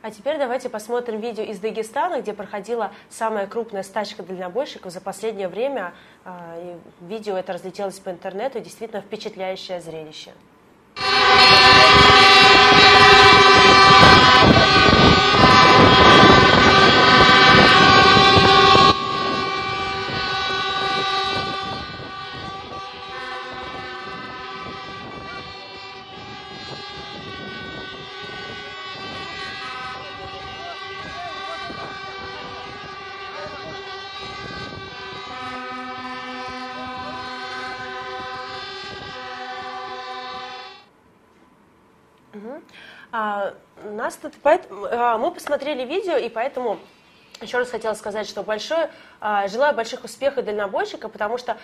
[0.00, 5.48] А теперь давайте посмотрим видео из Дагестана, где проходила самая крупная стачка дальнобойщиков за последнее
[5.48, 5.92] время.
[6.24, 6.56] А,
[7.00, 10.30] Видео это разлетелось по интернету, действительно впечатляющее зрелище.
[43.10, 43.54] А,
[44.08, 46.78] нас тут, поэт- а, мы посмотрели видео, и поэтому
[47.42, 48.90] еще раз хотела сказать, что большое
[49.20, 51.58] а, желаю больших успехов дальнобойщика, потому что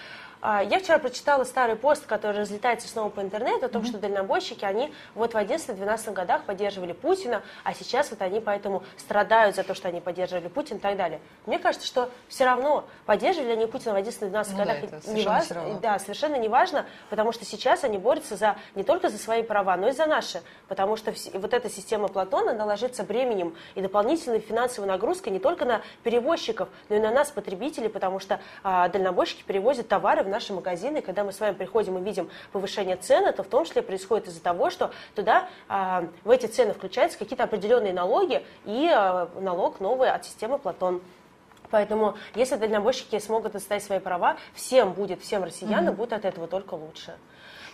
[0.44, 3.86] я вчера прочитала старый пост, который разлетается снова по интернету, о том, mm-hmm.
[3.86, 9.56] что дальнобойщики, они вот в 11-12 годах поддерживали Путина, а сейчас вот они поэтому страдают
[9.56, 11.20] за то, что они поддерживали Путина и так далее.
[11.46, 15.78] Мне кажется, что все равно, поддерживали они Путина в 11-12 ну, годах, да, не важно,
[15.80, 19.76] да, совершенно не важно, потому что сейчас они борются за, не только за свои права,
[19.76, 24.40] но и за наши, потому что вот эта система Платона, она ложится бременем и дополнительной
[24.40, 29.42] финансовой нагрузкой не только на перевозчиков, но и на нас, потребителей, потому что а, дальнобойщики
[29.42, 33.42] перевозят товары в наши магазины, когда мы с вами приходим и видим повышение цен, это
[33.42, 37.92] в том числе происходит из-за того, что туда а, в эти цены включаются какие-то определенные
[37.92, 41.00] налоги и а, налог новый от системы Платон.
[41.70, 45.96] Поэтому, если дальнобойщики смогут отстоять свои права, всем будет, всем россиянам mm-hmm.
[45.96, 47.14] будет от этого только лучше.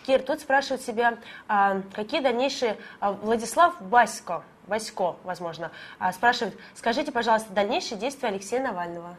[0.06, 1.18] Кир, тут спрашивают себя,
[1.48, 2.76] а, какие дальнейшие...
[3.00, 9.16] А, Владислав Басько, Васько, возможно, а, спрашивает, скажите, пожалуйста, дальнейшие действия Алексея Навального.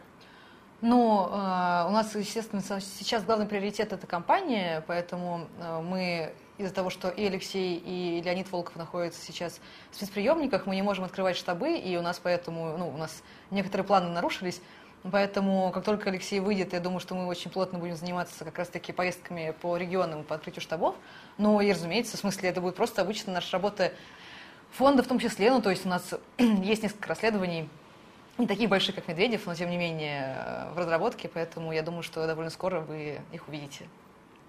[0.82, 6.90] Ну, э, у нас, естественно, сейчас главный приоритет это компания, поэтому э, мы из-за того,
[6.90, 9.60] что и Алексей, и Леонид Волков находятся сейчас
[9.92, 13.86] в спецприемниках, мы не можем открывать штабы, и у нас поэтому, ну, у нас некоторые
[13.86, 14.60] планы нарушились.
[15.08, 18.90] Поэтому, как только Алексей выйдет, я думаю, что мы очень плотно будем заниматься как раз-таки
[18.90, 20.96] поездками по регионам, по открытию штабов.
[21.38, 23.92] Ну и, разумеется, в смысле, это будет просто обычно наша работа
[24.72, 25.52] фонда в том числе.
[25.52, 26.02] Ну, то есть у нас
[26.38, 27.68] есть несколько расследований,
[28.42, 32.02] не таких больших, как Медведев, но тем не менее э, в разработке, поэтому я думаю,
[32.02, 33.88] что довольно скоро вы их увидите.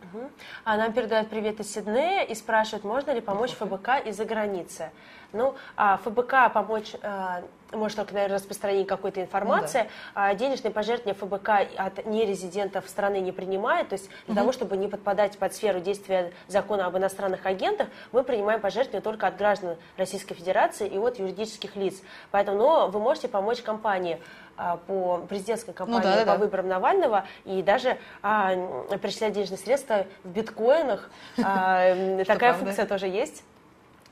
[0.03, 0.29] Угу.
[0.65, 4.91] А нам передают привет из Сиднея и спрашивают, можно ли помочь ФБК из-за границы.
[5.31, 9.83] Ну, а ФБК помочь а, может только, наверное, распространение какой-то информации.
[9.83, 10.27] Ну, да.
[10.29, 13.89] а денежные пожертвования ФБК от нерезидентов страны не принимает.
[13.89, 14.39] То есть для угу.
[14.39, 19.27] того, чтобы не подпадать под сферу действия закона об иностранных агентах, мы принимаем пожертвования только
[19.27, 22.01] от граждан Российской Федерации и от юридических лиц.
[22.31, 24.19] Поэтому но вы можете помочь компании
[24.55, 26.37] а, по президентской кампании ну, да, по да.
[26.37, 28.55] выборам Навального и даже а,
[29.01, 31.09] перечислять денежные средства в биткоинах.
[31.43, 33.43] А, такая функция тоже есть.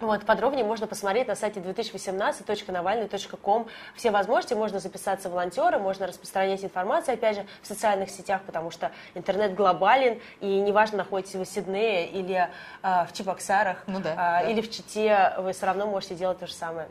[0.02, 3.68] Вот, подробнее можно посмотреть на сайте 2018.навальный.ком.
[3.96, 8.92] Все возможности, можно записаться волонтеры, можно распространять информацию, опять же, в социальных сетях, потому что
[9.14, 12.50] интернет глобален, и неважно, находитесь вы в Сиднее или
[12.82, 14.42] э, в Чебоксарах, ну да, э, да.
[14.42, 16.88] или в Чите, вы все равно можете делать то же самое.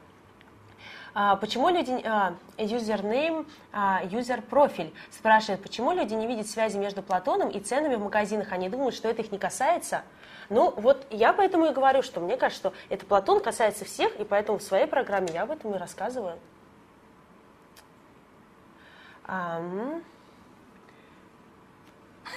[1.12, 7.02] А, почему люди, а, username, а, user профиль спрашивает, почему люди не видят связи между
[7.02, 10.02] Платоном и ценами в магазинах, они думают, что это их не касается?
[10.48, 14.24] Ну, вот я поэтому и говорю, что мне кажется, что это Платон касается всех, и
[14.24, 16.38] поэтому в своей программе я об этом и рассказываю.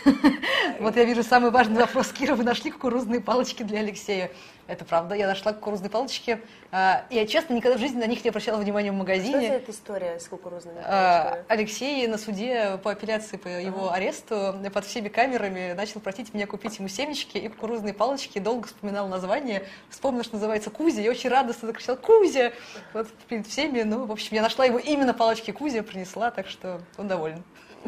[0.80, 2.08] Вот я вижу самый важный вопрос.
[2.14, 4.32] Кира, вы нашли кукурузные палочки для Алексея?
[4.66, 6.40] Это правда, я нашла кукурузные палочки.
[6.72, 9.40] А, я, честно, никогда в жизни на них не обращала внимания в магазине.
[9.40, 11.46] Что за эта история с кукурузными а, палочками?
[11.50, 16.80] Алексей на суде по апелляции по его аресту под всеми камерами начал просить меня купить
[16.80, 18.40] ему семечки и кукурузные палочки.
[18.40, 19.64] Долго вспоминал название.
[19.90, 21.02] Вспомнил, что называется Кузя.
[21.02, 22.54] И очень радостно закричал «Кузя!»
[22.94, 23.84] Вот перед всеми.
[23.84, 27.44] Ну, в общем, я нашла его именно палочки Кузя, принесла, так что он доволен.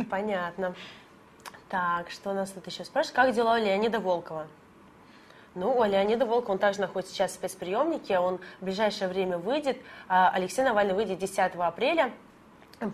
[0.09, 0.75] Понятно.
[1.69, 3.15] Так, что у нас тут еще спрашивают?
[3.15, 4.47] Как дела у Леонида Волкова?
[5.55, 9.77] Ну, у Леонида Волкова, он также находится сейчас в спецприемнике, он в ближайшее время выйдет.
[10.07, 12.11] А Алексей Навальный выйдет 10 апреля.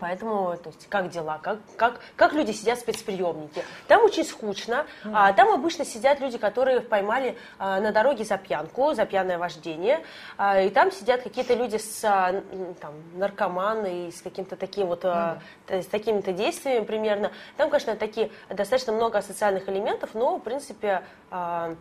[0.00, 3.64] Поэтому, то есть, как дела, как, как, как люди сидят в спецприемнике.
[3.88, 5.12] Там очень скучно, mm.
[5.12, 10.04] а, там обычно сидят люди, которые поймали а, на дороге за пьянку, за пьяное вождение,
[10.36, 12.42] а, и там сидят какие-то люди с а,
[12.80, 15.10] там, наркоманы и с каким-то таким вот, mm.
[15.10, 17.32] а, с такими-то действиями примерно.
[17.56, 21.74] Там, конечно, такие достаточно много социальных элементов, но, в принципе, а,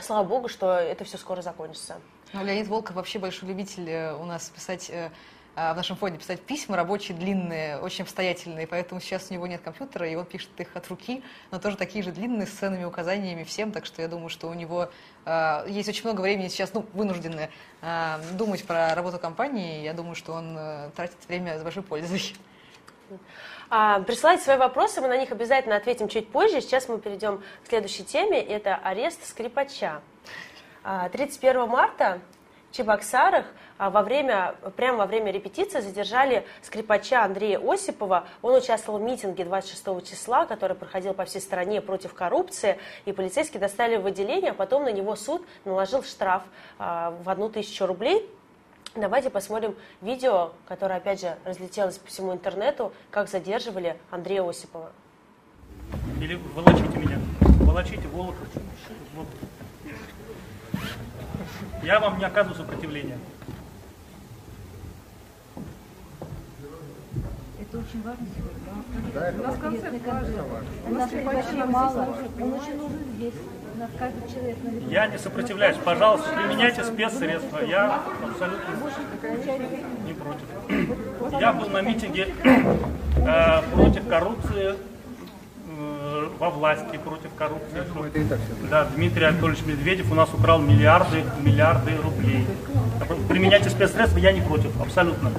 [0.00, 1.96] слава богу, что это все скоро закончится.
[2.32, 5.10] Ну, Леонид Волков вообще большой любитель э, у нас писать э,
[5.54, 10.08] в нашем фонде писать письма рабочие, длинные, очень обстоятельные, поэтому сейчас у него нет компьютера,
[10.08, 13.72] и он пишет их от руки, но тоже такие же длинные, с ценными указаниями всем,
[13.72, 14.90] так что я думаю, что у него
[15.24, 17.50] э, есть очень много времени сейчас, ну, вынуждены
[17.82, 22.34] э, думать про работу компании, я думаю, что он э, тратит время с большой пользой.
[23.68, 26.60] А, присылайте свои вопросы, мы на них обязательно ответим чуть позже.
[26.60, 30.02] Сейчас мы перейдем к следующей теме, это арест скрипача.
[31.12, 32.20] 31 а, марта
[32.72, 33.46] Чебоксарах
[33.78, 38.26] а, во время, прямо во время репетиции задержали скрипача Андрея Осипова.
[38.42, 42.78] Он участвовал в митинге 26 числа, который проходил по всей стране против коррупции.
[43.06, 46.42] И полицейские достали в отделение, а потом на него суд наложил штраф
[46.78, 48.28] а, в одну тысячу рублей.
[48.96, 54.90] Давайте посмотрим видео, которое, опять же, разлетелось по всему интернету, как задерживали Андрея Осипова.
[56.20, 58.48] Или волочите меня, волочите Волохов.
[59.14, 59.26] Вот.
[61.82, 63.18] Я вам не оказываю сопротивления.
[67.60, 68.60] Это очень важно сегодня.
[69.38, 69.94] У нас концерт
[70.86, 72.16] У нас вообще мало.
[72.40, 73.34] Он очень нужен здесь.
[73.74, 74.90] У нас каждый человек на виду.
[74.90, 75.76] Я не сопротивляюсь.
[75.82, 77.60] Пожалуйста, применяйте спецсредства.
[77.64, 78.74] Я абсолютно
[80.04, 81.40] не против.
[81.40, 84.74] Я был на митинге э, против коррупции
[86.38, 87.82] во власти, против коррупции.
[88.70, 92.46] Да, Дмитрий Анатольевич Медведев у нас украл миллиарды, миллиарды рублей.
[93.28, 95.30] Применяйте спецсредства, я не против, абсолютно.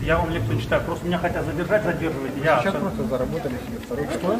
[0.00, 0.82] Я вам лекцию читаю.
[0.82, 2.38] Просто меня хотят задержать, задерживайте.
[2.44, 4.38] Я Сейчас просто заработали себе второй Что?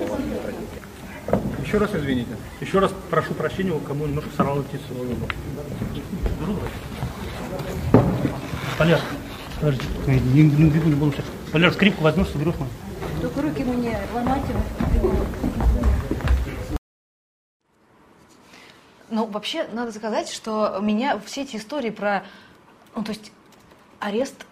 [1.64, 2.36] Еще раз извините.
[2.60, 4.84] Еще раз прошу прощения, кому немножко сорвало птицу.
[8.78, 9.00] Валер,
[9.60, 12.70] подожди, не, не, не, не скрипку возьмешь, соберешь мою.
[13.24, 14.42] Только руки мне ломать
[19.08, 22.26] Ну, вообще, надо сказать, что меня все эти истории про,
[22.94, 23.32] ну, то есть,
[23.98, 24.44] арест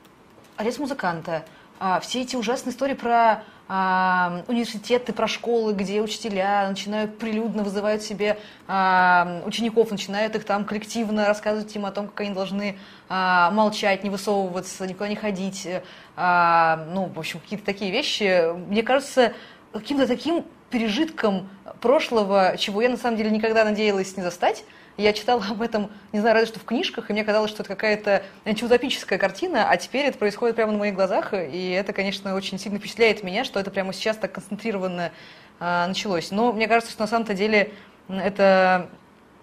[0.56, 1.44] арест музыканта,
[1.80, 8.02] а, все эти ужасные истории про а, университеты, про школы, где учителя начинают прилюдно вызывают
[8.02, 13.50] себе а, учеников, начинают их там коллективно рассказывать им о том, как они должны а,
[13.50, 15.68] молчать, не высовываться, никуда не ходить,
[16.16, 19.32] а, ну, в общем, какие-то такие вещи, мне кажется,
[19.72, 21.48] каким-то таким пережитком
[21.80, 24.64] прошлого, чего я на самом деле никогда надеялась не застать,
[24.96, 27.68] я читала об этом, не знаю, разве что в книжках, и мне казалось, что это
[27.74, 32.58] какая-то антиутопическая картина, а теперь это происходит прямо на моих глазах, и это, конечно, очень
[32.58, 35.12] сильно впечатляет меня, что это прямо сейчас так концентрированно
[35.60, 36.30] а, началось.
[36.30, 37.72] Но мне кажется, что на самом-то деле
[38.08, 38.90] это,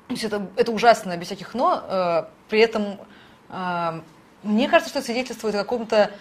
[0.09, 2.99] это, это ужасно, без всяких «но», а, при этом
[3.49, 4.03] а,
[4.43, 6.11] мне кажется, что это свидетельствует о каком-то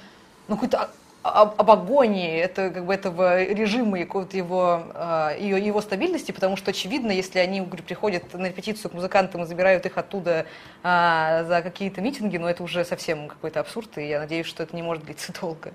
[0.48, 0.90] ну, какой-то
[1.22, 6.70] об, об агонии это, как бы, этого режима и его, э, его стабильности, потому что,
[6.70, 10.46] очевидно, если они говорю, приходят на репетицию к музыкантам и забирают их оттуда
[10.82, 14.74] э, за какие-то митинги, ну, это уже совсем какой-то абсурд, и я надеюсь, что это
[14.74, 15.72] не может длиться долго.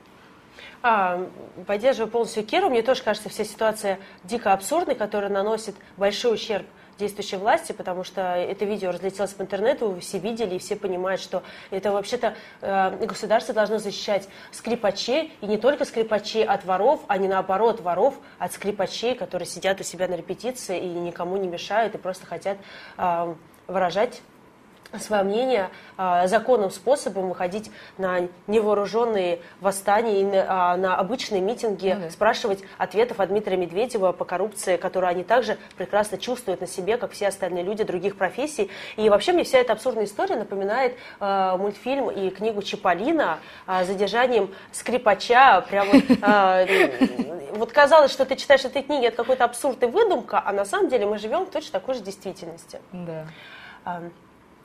[0.82, 1.30] А,
[1.66, 2.70] поддерживаю полностью Киру.
[2.70, 6.66] Мне тоже кажется вся ситуация дико абсурдной, которая наносит большой ущерб
[7.04, 11.44] действующей власти, потому что это видео разлетелось по интернету, все видели, и все понимают, что
[11.70, 17.28] это вообще-то э, государство должно защищать скрипачей, и не только скрипачей от воров, а не
[17.28, 21.98] наоборот воров от скрипачей, которые сидят у себя на репетиции и никому не мешают, и
[21.98, 22.58] просто хотят
[22.98, 23.36] э,
[23.68, 24.22] выражать
[25.00, 31.94] свое мнение а, законным способом выходить на невооруженные восстания и на, а, на обычные митинги,
[31.94, 32.10] ну, да.
[32.10, 37.12] спрашивать ответов от Дмитрия Медведева по коррупции, которую они также прекрасно чувствуют на себе, как
[37.12, 38.70] все остальные люди других профессий.
[38.98, 44.54] И вообще мне вся эта абсурдная история напоминает э, мультфильм и книгу Чиполлино э, задержанием
[44.72, 45.66] скрипача.
[45.70, 50.42] Прям вот, э, вот казалось, что ты читаешь этой книги, это какой-то абсурд и выдумка,
[50.44, 52.80] а на самом деле мы живем в точно такой же действительности.
[52.92, 53.26] Да.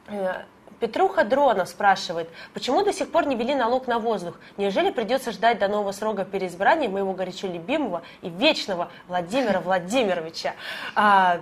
[0.09, 0.43] Э,
[0.81, 4.37] Петруха Дрона спрашивает, почему до сих пор не ввели налог на воздух?
[4.57, 10.55] Неужели придется ждать до нового срока переизбрания моего горячо любимого и вечного Владимира Владимировича?
[10.95, 11.41] А,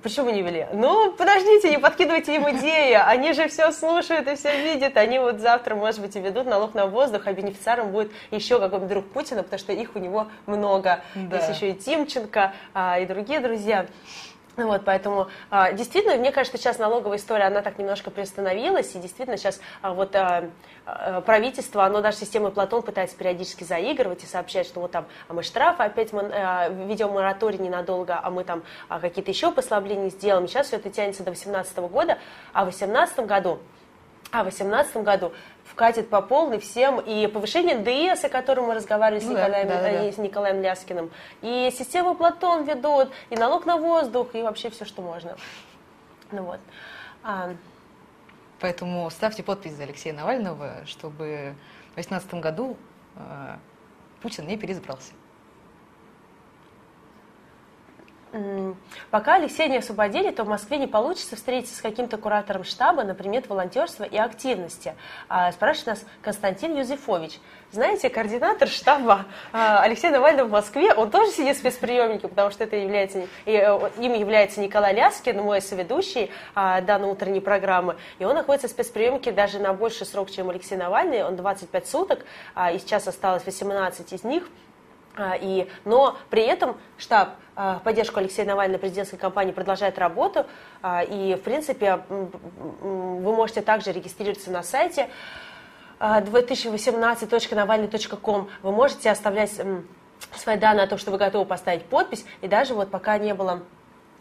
[0.00, 0.68] почему не ввели?
[0.72, 2.92] Ну, подождите, не подкидывайте им идеи.
[2.92, 4.96] Они же все слушают и все видят.
[4.96, 8.88] Они вот завтра, может быть, и ведут налог на воздух, а бенефициаром будет еще какой-нибудь
[8.88, 11.00] друг Путина, потому что их у него много.
[11.16, 11.38] Да.
[11.38, 13.86] Есть еще и Тимченко, а, и другие друзья.
[14.58, 19.36] Вот, поэтому а, действительно, мне кажется, сейчас налоговая история, она так немножко приостановилась, и действительно
[19.36, 20.50] сейчас а, вот а,
[21.24, 25.44] правительство, оно даже системой Платон пытается периодически заигрывать и сообщать, что вот там, а мы
[25.44, 26.22] штрафы опять мы,
[26.88, 30.48] ведем мораторий ненадолго, а мы там какие-то еще послабления сделаем.
[30.48, 32.18] Сейчас все это тянется до 2018 года,
[32.52, 33.60] а в 2018 году
[34.30, 35.32] а в 2018 году
[35.78, 39.80] вкатит по полной всем и повышение ДС, о котором мы разговаривали ну, с, Николаем, да,
[39.80, 40.12] да, да.
[40.12, 41.08] с Николаем Ляскиным,
[41.40, 45.36] и систему Платон ведут, и налог на воздух, и вообще все, что можно.
[46.32, 46.58] Ну вот.
[47.22, 47.54] А...
[48.58, 51.54] Поэтому ставьте подпись за Алексея Навального, чтобы
[51.92, 52.76] в 2018 году
[53.14, 53.56] э,
[54.20, 55.12] Путин не переизбрался.
[59.10, 63.14] Пока Алексея не освободили, то в Москве не получится встретиться с каким-то куратором штаба на
[63.14, 64.94] предмет волонтерства и активности.
[65.28, 67.38] А, спрашивает нас Константин Юзефович.
[67.72, 72.64] Знаете, координатор штаба а, Алексея Навального в Москве, он тоже сидит в спецприемнике, потому что
[72.64, 77.96] это является, э, им является Николай Ляскин, мой соведущий а, данной утренней программы.
[78.18, 81.24] И он находится в спецприемнике даже на больший срок, чем Алексей Навальный.
[81.24, 82.26] Он 25 суток,
[82.72, 84.48] и сейчас осталось 18 из них.
[85.40, 90.46] И, но при этом штаб а, поддержку Алексея Навального президентской кампании продолжает работу.
[90.80, 95.08] А, и, в принципе, вы можете также регистрироваться на сайте
[95.98, 98.48] 2018.навальный.ком.
[98.48, 99.60] А, вы можете оставлять
[100.36, 102.24] свои данные о том, что вы готовы поставить подпись.
[102.42, 103.64] И даже вот пока не было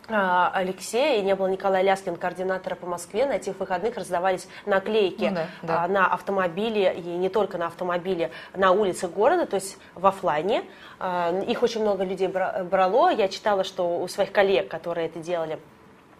[0.09, 5.35] Алексея и не было Николая Ляскина, координатора по Москве, на этих выходных раздавались наклейки Ну
[5.35, 5.83] да, да.
[5.83, 10.63] а, на автомобили, и не только на автомобили, на улице города, то есть в офлайне.
[10.99, 13.09] А, Их очень много людей бра- брало.
[13.11, 15.59] Я читала, что у своих коллег, которые это делали,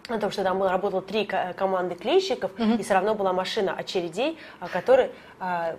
[0.08, 4.38] о том, что там работало три ко- команды клейщиков, и все равно была машина очередей,
[4.60, 5.10] а, которые
[5.40, 5.76] а,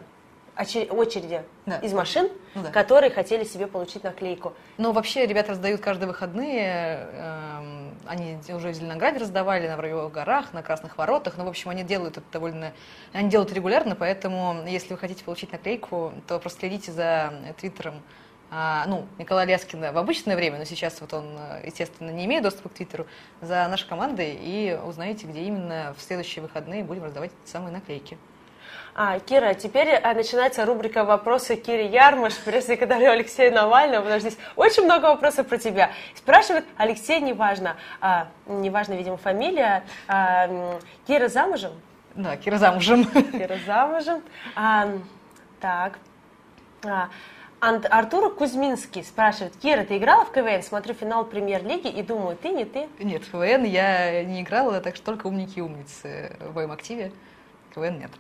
[0.64, 1.78] очереди Да.
[1.78, 2.72] из машин, Ну да.
[2.72, 4.54] которые хотели себе получить наклейку.
[4.78, 7.08] Ну, вообще, ребята раздают каждые выходные.
[7.12, 11.38] эм, Они уже в Зеленограде раздавали, на Воробьевых горах, на Красных воротах.
[11.38, 12.74] Ну, в общем, они делают это довольно...
[13.14, 18.02] Они делают регулярно, поэтому, если вы хотите получить наклейку, то просто следите за твиттером
[18.52, 22.70] а, ну, Николая Ляскина в обычное время, но сейчас вот он, естественно, не имеет доступа
[22.70, 23.06] к Твиттеру,
[23.42, 28.18] за нашей командой и узнаете, где именно в следующие выходные будем раздавать эти самые наклейки.
[29.02, 34.40] А, Кира, теперь а, начинается рубрика «Вопросы Кири Ярмаш», пресс-секретарю Алексея Навального, потому что здесь
[34.58, 35.92] очень много вопросов про тебя.
[36.16, 40.78] Спрашивает Алексей, неважно, а, неважно, видимо, фамилия, а,
[41.08, 41.72] Кира замужем?
[42.16, 43.06] Да, Кира замужем.
[43.06, 44.22] Кира замужем.
[44.54, 44.90] А,
[45.62, 45.98] так.
[46.86, 47.08] А,
[47.62, 50.62] Артур Кузьминский спрашивает, Кира, ты играла в КВН?
[50.62, 52.90] Смотрю финал премьер-лиги и думаю, ты, не ты.
[53.00, 57.14] Нет, в КВН я не играла, так что только умники и умницы в моем активе.
[57.74, 58.12] КВН нет.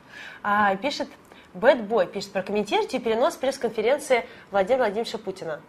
[0.44, 1.08] А, пишет
[1.54, 5.62] Бэт Бой, пишет, прокомментируйте перенос пресс-конференции Владимира Владимировича Путина.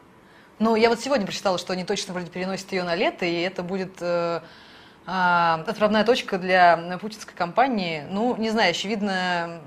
[0.58, 3.62] Ну, я вот сегодня прочитала, что они точно вроде переносят ее на лето, и это
[3.62, 4.40] будет э,
[5.06, 8.04] а, отправная точка для путинской кампании.
[8.10, 9.62] Ну, не знаю, очевидно,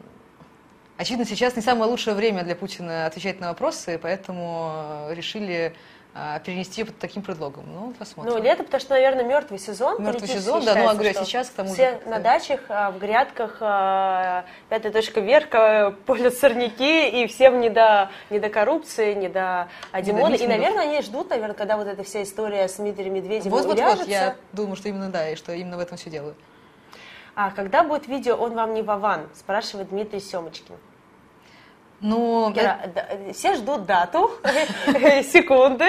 [0.98, 5.76] очевидно, сейчас не самое лучшее время для Путина отвечать на вопросы, поэтому э, решили
[6.16, 7.64] а, перенести ее под таким предлогом.
[7.74, 8.34] Ну, посмотрим.
[8.34, 10.02] Ну, лето, потому что, наверное, мертвый сезон.
[10.02, 13.00] Мертвый сезон, да, ну, а говорю, сейчас к тому же Все на дачах, а, в
[13.00, 19.16] грядках, а, пятая точка вверх, а, полят сорняки, и всем не до, не до коррупции,
[19.16, 19.70] не до
[20.02, 20.36] Димона.
[20.36, 23.80] И, наверное, они ждут, наверное, когда вот эта вся история с Дмитрием Медведевым Вот, вот,
[23.80, 26.38] вот, я думаю, что именно да, и что именно в этом все делают.
[27.36, 30.76] А когда будет видео «Он вам не Вован?» спрашивает Дмитрий Семочкин.
[32.04, 34.30] Ну, Кира, да, все ждут дату,
[35.24, 35.86] секунды,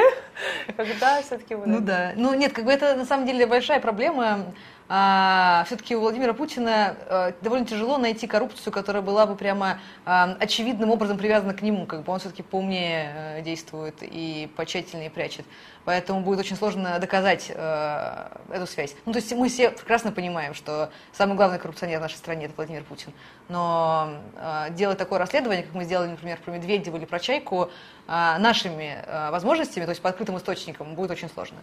[0.77, 2.13] когда все-таки Ну да.
[2.15, 4.47] Ну нет, как бы это на самом деле большая проблема.
[4.87, 10.91] Все-таки у Владимира Путина а, довольно тяжело найти коррупцию, которая была бы прямо а, очевидным
[10.91, 11.87] образом привязана к нему.
[11.87, 15.47] Как бы он все-таки поумнее э, действует и потщательнее прячет.
[15.87, 18.95] Поэтому будет очень сложно доказать э, эту связь.
[19.07, 22.55] Ну, то есть мы все прекрасно понимаем, что самый главный коррупционер в нашей стране это
[22.55, 23.13] Владимир Путин.
[23.49, 27.71] Но э, делать такое расследование, как мы сделали, например, про Медведева или про Чайку,
[28.07, 31.59] э, нашими э, возможностями, то есть по открытым источникам, будет очень сложно.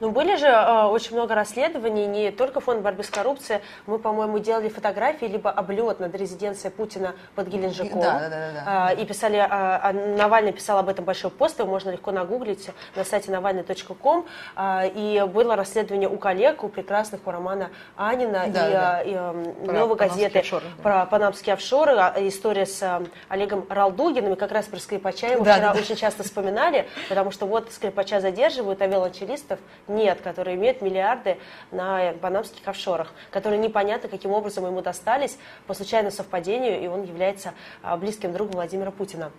[0.00, 3.60] Ну, были же э, очень много расследований, не только фонд борьбы с коррупцией.
[3.86, 8.00] Мы, по-моему, делали фотографии, либо облет над резиденцией Путина под Геленджиком.
[8.00, 8.92] Да, да, да, да.
[8.92, 13.04] Э, и писали, э, Навальный писал об этом большой пост, его можно легко нагуглить на
[13.04, 14.26] сайте навальный.ком.
[14.56, 19.02] Э, и было расследование у коллег, у прекрасных, у Романа Анина Да, и, да.
[19.02, 20.82] и, Про новой газеты офшоры, да.
[20.82, 25.54] про панамские офшоры, история с э, Олегом Ралдугиным, и как раз про скрипача его Да,
[25.54, 25.80] вчера да.
[25.80, 29.58] очень часто вспоминали, потому что вот скрипача задерживают, а велончелистов
[29.88, 31.38] нет, которые имеют миллиарды
[31.70, 37.54] на панамских офшорах, которые непонятно каким образом ему достались по случайному совпадению, и он является
[37.82, 39.32] а, близким другом Владимира Путина.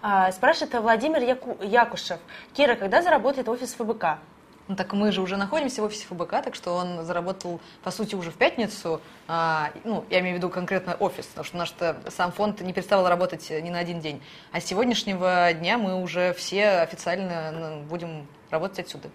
[0.00, 2.18] А, Спрашивает Владимир Яку- Якушев.
[2.54, 4.18] Кира, когда заработает офис ФБК?
[4.68, 8.14] Ну, так мы же уже находимся в офисе ФБК, так что он заработал, по сути,
[8.14, 9.00] уже в пятницу.
[9.26, 11.74] А, ну, я имею в виду конкретно офис, потому что наш
[12.14, 14.22] сам фонд не переставал работать ни на один день.
[14.52, 19.08] А с сегодняшнего дня мы уже все официально ну, будем работать отсюда.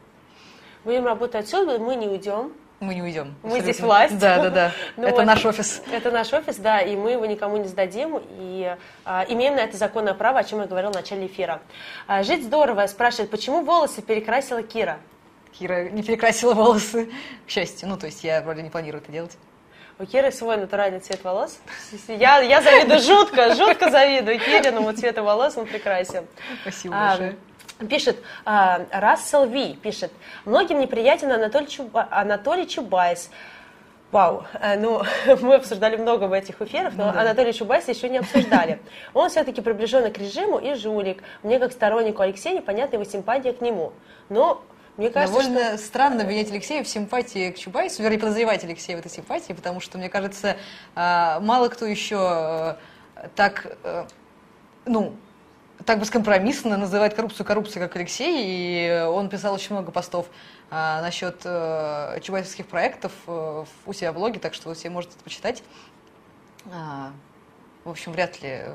[0.88, 2.54] Будем работать отсюда, мы не уйдем.
[2.80, 3.36] Мы не уйдем.
[3.44, 3.62] Мы абсолютно.
[3.74, 4.18] здесь власть.
[4.20, 4.72] Да, да, да.
[4.96, 5.82] Ну Это наш офис.
[5.92, 8.74] Это наш офис, да, и мы его никому не сдадим, и
[9.04, 11.60] а, имеем на это законное право, о чем я говорила в начале эфира.
[12.08, 15.00] А, Жить здорово спрашивает, почему волосы перекрасила Кира?
[15.52, 17.10] Кира не перекрасила волосы,
[17.46, 17.90] к счастью.
[17.90, 19.38] Ну, то есть я вроде не планирую это делать.
[20.00, 21.60] У Киры свой натуральный цвет волос.
[22.08, 26.26] Я, я завидую жутко, жутко завидую Кириному цвету волос, он прекрасен.
[26.62, 27.36] Спасибо А, большое.
[27.90, 30.12] Пишет а, Рассел Ви, пишет,
[30.46, 33.30] многим неприятен Анатолий, Чуба- Анатолий Чубайс.
[34.12, 35.04] Вау, э, ну,
[35.42, 37.22] мы обсуждали много в этих эфирах, но Ну да.
[37.22, 38.80] Анатолия Чубайса еще не обсуждали.
[39.14, 41.22] Он все-таки приближен к режиму и жулик.
[41.44, 43.92] Мне, как стороннику Алексея, непонятна его симпатия к нему.
[44.30, 44.64] Но
[44.96, 49.12] мне кажется, Довольно странно обвинять Алексея в симпатии к Чубайсу, вернее, подозревать Алексея в этой
[49.12, 50.58] симпатии, потому что, мне кажется,
[50.96, 52.78] а, мало кто еще
[53.16, 54.06] э, так, э,
[54.86, 55.14] ну,
[55.86, 60.28] так бескомпромиссно называет коррупцию коррупцией, как Алексей, и он писал очень много постов
[60.70, 65.16] а, насчет э, чубайсовских проектов э, у себя в блоге, так что вы все можете
[65.16, 65.64] это почитать.
[66.74, 67.12] А,
[67.88, 68.50] в общем, вряд ли...
[68.50, 68.74] э,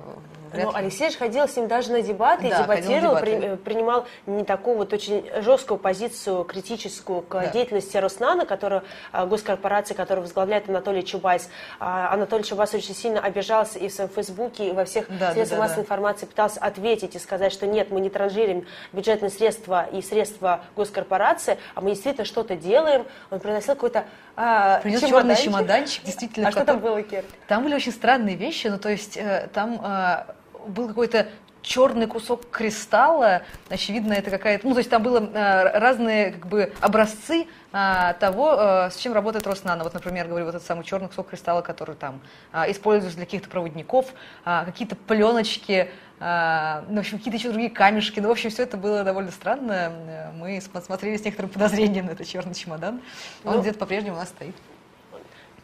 [0.53, 0.77] вряд Ну, ли.
[0.79, 3.25] Алексей же ходил с ним даже на дебаты, Да, дебатировал, дебаты.
[3.41, 7.47] при- принимал не такую вот очень жесткую позицию, критическую к Да.
[7.49, 8.83] деятельности Роснано, которую,
[9.13, 11.49] а, госкорпорации, которую возглавляет Анатолий Чубайс.
[11.79, 15.33] А, Анатолий Чубайс очень сильно обижался и в своем Фейсбуке, и во всех Да, да,
[15.33, 15.83] средствах да, массовой да.
[15.83, 21.59] информации пытался ответить и сказать, что нет, мы не транжирим бюджетные средства и средства госкорпорации,
[21.75, 23.05] а мы действительно что-то делаем.
[23.31, 24.05] Он приносил какой-то
[24.37, 26.49] а, Принес черный чемоданчик, действительно.
[26.49, 27.23] А что там было, Кир?
[27.49, 30.25] Там были очень странные вещи, ну то есть э, там э,
[30.69, 31.27] был какой-то
[31.63, 36.73] черный кусок кристалла, очевидно, это какая-то, ну то есть там было э, разные как бы
[36.81, 39.85] образцы э, того, э, с чем работает Роснано.
[39.85, 42.21] Вот, например, говорю, вот этот самый черный кусок кристалла, который там
[42.53, 44.07] э, используется для каких-то проводников,
[44.45, 45.89] э, какие-то пленочки,
[46.19, 48.19] э, ну, в общем, какие-то еще другие камешки.
[48.19, 50.33] Ну, в общем, все это было довольно странно.
[50.35, 53.01] Мы см- смотрели с некоторым подозрением на этот черный чемодан.
[53.45, 54.57] Он Ну, где-то по-прежнему у нас стоит.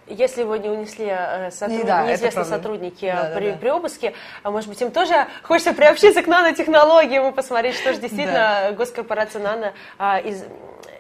[0.09, 3.57] Если его не унесли э, сотруд- Не, да, неизвестные сотрудники э, Да, да, при, да.
[3.59, 8.01] при обыске, а может быть им тоже хочется приобщиться к нанотехнологиям и посмотреть, что же
[8.01, 10.45] действительно госкорпорация Нано, а, из,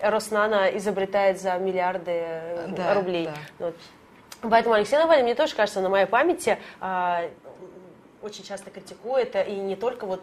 [0.03, 2.25] Роснано изобретает за миллиарды
[2.77, 3.27] Да, рублей.
[3.59, 3.67] да.
[3.67, 3.77] Вот.
[4.43, 7.23] Поэтому Алексей Навальный, мне тоже кажется, на моей памяти а,
[8.23, 10.23] очень часто критикует, и не только вот...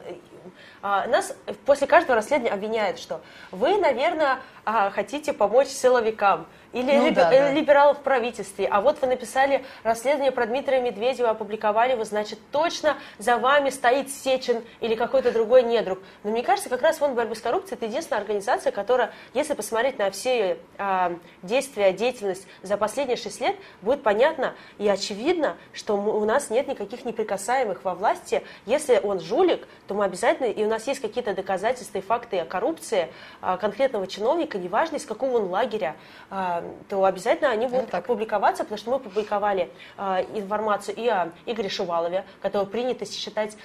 [0.85, 3.21] э, а, нас после каждого расследования обвиняют, что
[3.51, 7.51] вы, наверное, а, хотите помочь силовикам или Ну либе- да, э, да.
[7.51, 12.97] либералов в правительстве, а вот вы написали расследование про Дмитрия Медведева, опубликовали, вы, значит, точно
[13.17, 15.99] за вами стоит Сечин или какой-то другой недруг.
[16.23, 19.97] Но мне кажется, как раз фонд борьбы с коррупцией это единственная организация, которая, если посмотреть
[19.99, 21.13] на все а,
[21.43, 26.67] действия, деятельность за последние шесть лет, будет понятно и очевидно, что мы- у нас нет
[26.67, 28.43] никаких неприкасаемых во власти.
[28.65, 32.45] Если он жулик, то мы обязательно, и у нас есть какие-то доказательства и факты о
[32.45, 33.07] коррупции
[33.41, 35.95] а, конкретного чиновника, неважно из какого он лагеря,
[36.29, 41.69] а, то обязательно они будут опубликоваться, потому что мы публиковали а, информацию и о Игоре
[41.69, 43.57] Шувалове, которого принято считать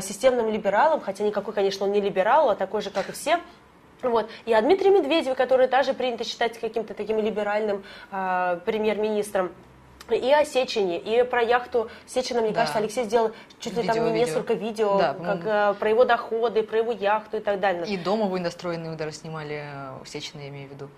[0.00, 3.40] системным либералом, хотя никакой, конечно, он не либерал, а такой же, как и все.
[4.02, 4.28] Вот.
[4.46, 9.52] И о Дмитрии Медведеве, который даже принято считать каким-то таким либеральным а, премьер-министром.
[10.18, 12.60] И о Сечине, и про яхту Сечина, мне Да.
[12.60, 14.26] кажется, Алексей сделал чуть ли там Видео, не видео.
[14.26, 17.86] несколько видео, Да, как э, про его доходы, про его яхту и так далее.
[17.86, 20.88] И дом его недостроенный даже снимали, э, у Сечина, я имею в виду.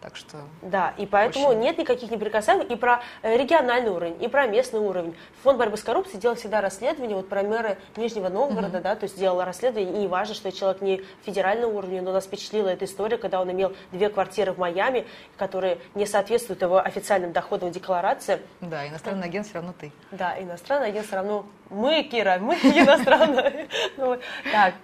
[0.00, 0.38] Так что...
[0.62, 1.60] Да, и поэтому Очень.
[1.60, 5.14] нет никаких неприкасаемых и про э, региональный уровень, и про местный уровень.
[5.42, 9.18] Фонд борьбы с коррупцией делал всегда расследование, вот про мэра Нижнего Новгорода, да, то есть
[9.18, 13.18] делал расследование, и не важно, что человек не федерального уровня, но нас впечатлила эта история,
[13.18, 18.40] когда он имел две квартиры в Майами, которые не соответствуют его официальным доходам декларации.
[18.62, 19.92] Да, иностранный агент все равно ты.
[20.12, 23.68] Да, иностранный агент все равно мы, Кира, мы иностранные.
[23.96, 24.18] Ну,
[24.50, 24.74] Так.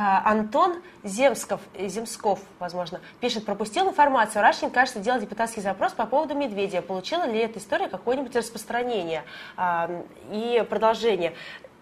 [0.00, 4.42] А, Антон Земсков, э, Земсков, возможно, пишет, пропустил информацию.
[4.42, 6.82] Рашкин, кажется, делал депутатский запрос по поводу Медведя.
[6.82, 9.24] Получила ли эта история какое-нибудь распространение
[9.56, 9.90] а,
[10.30, 11.34] и продолжение?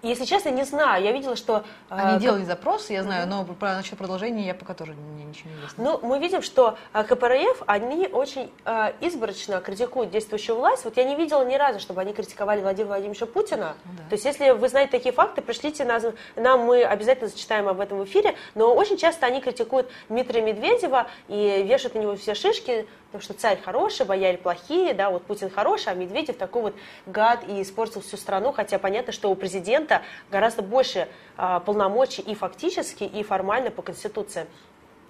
[0.07, 1.03] Если честно, не знаю.
[1.03, 1.65] Я видела, что...
[1.91, 5.51] а, Они делали запрос, я знаю, но про насчет продолжения я пока тоже не- ничего
[5.51, 5.85] не известно.
[5.85, 10.85] Ну, мы видим, что а, КПРФ, они очень а, изборочно критикуют действующую власть.
[10.85, 13.75] Вот я не видела ни разу, чтобы они критиковали Владимира Владимировича Путина.
[14.09, 16.05] То есть, если вы знаете такие факты, пришлите нас,
[16.37, 18.37] нам, мы обязательно зачитаем об этом в эфире.
[18.55, 22.87] Но очень часто они критикуют Дмитрия Медведева и вешают на него все шишки,
[23.17, 26.75] потому что царь хороший, бояре плохие, да, вот Путин хороший, а Медведев такой вот
[27.07, 32.35] гад и испортил всю страну, хотя понятно, что у президента гораздо больше а, полномочий и
[32.35, 34.47] фактически, и формально по Конституции.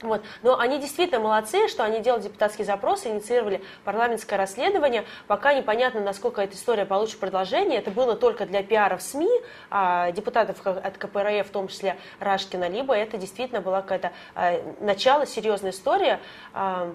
[0.03, 0.23] Вот.
[0.43, 5.05] Но они действительно молодцы, что они делали депутатские запросы, инициировали парламентское расследование.
[5.27, 7.79] Пока непонятно, насколько эта история получит продолжение.
[7.79, 9.31] Это было только для пиара в СМИ,
[9.71, 15.27] а, депутатов от КПРФ, в том числе Рашкина, либо это действительно была какая-то а, начало,
[15.27, 16.21] серьезная история.
[16.53, 16.95] А,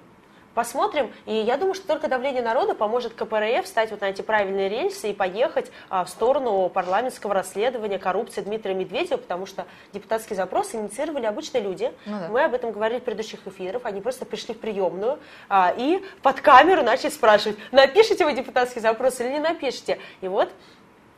[0.53, 1.11] Посмотрим.
[1.25, 5.11] И я думаю, что только давление народа поможет КПРФ встать вот на эти правильные рельсы
[5.11, 11.25] и поехать а, в сторону парламентского расследования коррупции Дмитрия Медведева, потому что депутатские запросы инициировали
[11.25, 11.91] обычные люди.
[12.05, 12.27] Ну да.
[12.29, 13.85] Мы об этом говорили в предыдущих эфирах.
[13.85, 19.21] Они просто пришли в приемную а, и под камеру начали спрашивать, напишите вы депутатский запрос
[19.21, 19.99] или не напишите.
[20.19, 20.49] И вот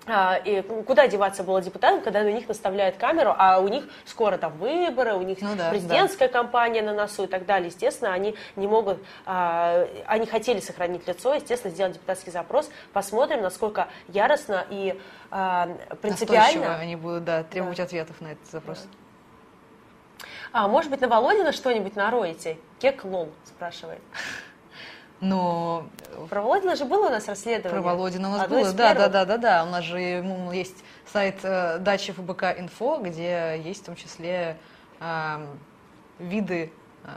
[0.05, 4.57] и куда деваться было депутатам, когда на них наставляют камеру, а у них скоро там
[4.57, 7.69] выборы, у них Ну да, президентская кампания на носу и так далее.
[7.69, 12.69] Естественно, они не могут, а, они хотели сохранить лицо, естественно, сделать депутатский запрос.
[12.91, 14.99] Посмотрим, насколько яростно и
[15.31, 16.75] а, Настойчиво принципиально.
[16.75, 18.85] они будут да, требовать ответов на этот запрос.
[20.51, 22.57] А, может быть, на Володина что-нибудь нароете?
[22.79, 24.01] Кек лол, спрашивает.
[25.23, 25.85] Но
[26.29, 27.81] Про Володина же было у нас расследование.
[27.81, 29.63] про Володина у нас Одно было, да, да, да, да, да.
[29.63, 34.57] У нас же есть сайт э, дачи ФБК Инфо, где есть в том числе
[34.99, 35.47] эм,
[36.19, 36.71] виды
[37.05, 37.09] э,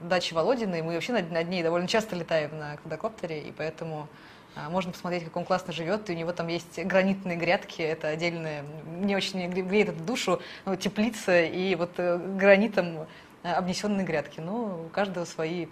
[0.00, 0.82] дачи Володины.
[0.82, 4.08] Мы вообще над, над ней довольно часто летаем на квадрокоптере, и поэтому
[4.56, 8.08] А, Можно посмотреть, как он классно живет, и у него там есть гранитные грядки, это
[8.08, 13.06] отдельное, мне очень греет эту душу, ну, теплица и вот э, гранитом
[13.44, 14.40] э, обнесенные грядки.
[14.40, 15.66] Ну, у каждого свои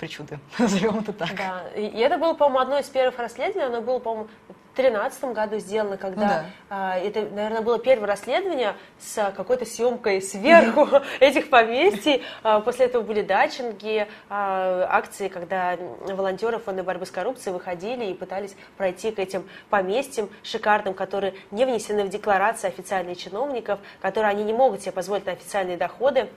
[0.00, 1.34] причуды, назовем это так.
[1.36, 5.58] Да, и это было, по-моему, одно из первых расследований, оно было, по-моему, в 2013 году
[5.58, 6.44] сделано, когда Ну да.
[6.70, 10.88] а, это, наверное, было первое расследование с какой-то съемкой сверху
[11.20, 12.22] этих поместий.
[12.42, 15.76] А, После этого были дачинги, а, акции, когда
[16.06, 21.64] волонтеры фонда борьбы с коррупцией выходили и пытались пройти к этим поместьям шикарным, которые не
[21.64, 26.28] внесены в декларации официальных чиновников, которые они не могут себе позволить на официальные доходы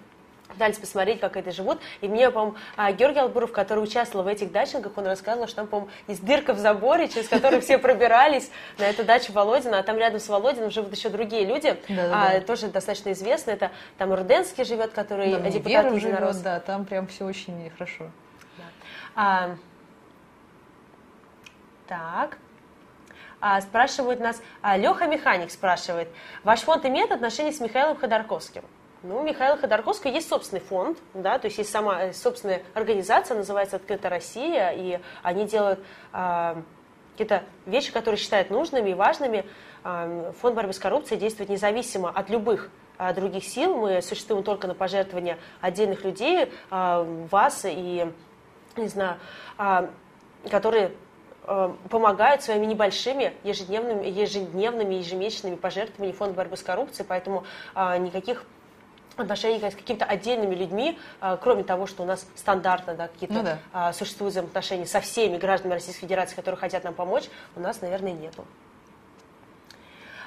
[0.53, 1.79] пытались посмотреть, как это живут.
[2.01, 5.67] И мне, по-моему, а, Георгий Албуров, который участвовал в этих дачингах, он рассказывал, что там,
[5.67, 9.97] по-моему, есть дырка в заборе, через которую все пробирались на эту дачу Володина, а там
[9.97, 13.55] рядом с Володиным живут еще другие люди, а, тоже достаточно известные.
[13.55, 18.09] Это там Руденский живет, который Там депутат живет, да, там прям все очень хорошо.
[19.15, 19.55] А,
[21.87, 22.37] так.
[23.45, 26.07] А, спрашивают нас, а, Леха Механик спрашивает,
[26.43, 28.63] ваш фонд имеет отношение с Михаилом Ходорковским?
[29.05, 33.35] Ну, у Михаила Ходорковского есть собственный фонд, да, то есть есть сама э, собственная организация,
[33.35, 35.81] называется «Открытая Россия», и они делают
[36.13, 36.63] а,
[37.11, 39.43] какие-то вещи, которые считают нужными и важными.
[39.83, 43.75] А, Фонд борьбы с коррупцией действует независимо от любых а, других сил.
[43.75, 48.09] Мы существуем только на пожертвования отдельных людей, а, вас и,
[48.77, 49.17] не знаю,
[49.57, 49.89] а,
[50.49, 50.93] которые
[51.45, 57.43] э, помогают своими небольшими ежедневными, ежедневными, ежемесячными пожертвованиями Фонда борьбы с коррупцией, поэтому
[57.75, 58.45] никаких
[59.17, 63.43] отношений с какими-то отдельными людьми, а, кроме того, что у нас стандартно да, какие-то Ну
[63.43, 63.59] да.
[63.71, 68.13] а, существуют взаимоотношения со всеми гражданами Российской Федерации, которые хотят нам помочь, у нас, наверное,
[68.13, 68.45] нету.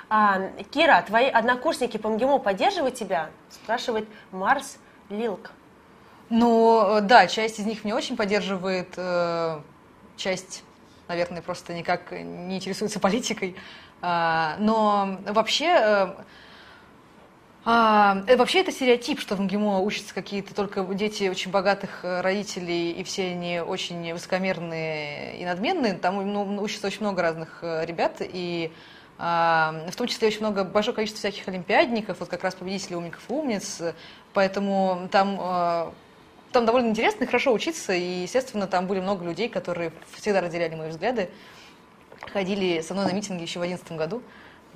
[0.09, 3.31] А, Кира, твои однокурсники по МГИМО поддерживают тебя?
[3.51, 4.79] Спрашивает Марс
[5.09, 5.51] Лилк.
[6.29, 9.61] Ну, да, часть из них не очень поддерживает, э,
[10.17, 10.65] часть,
[11.09, 13.57] наверное, просто никак не интересуется политикой.
[14.03, 16.15] А, Но вообще, э,
[17.69, 22.21] а, э, вообще это стереотип, что в МГИМО учатся какие-то только дети очень богатых э,
[22.21, 25.95] родителей, и все они очень высокомерные и надменные.
[25.95, 28.71] Там ну, учатся очень много разных э, ребят, и
[29.19, 33.23] а, в том числе очень много, большое количество всяких олимпиадников, вот как раз победителей умников
[33.29, 33.83] и умниц,
[34.33, 35.93] поэтому там
[36.53, 40.75] там довольно интересно и хорошо учиться, и, естественно, там были много людей, которые всегда разделяли
[40.77, 41.31] мои взгляды,
[42.33, 44.23] ходили со мной на митинги еще в 2011 году,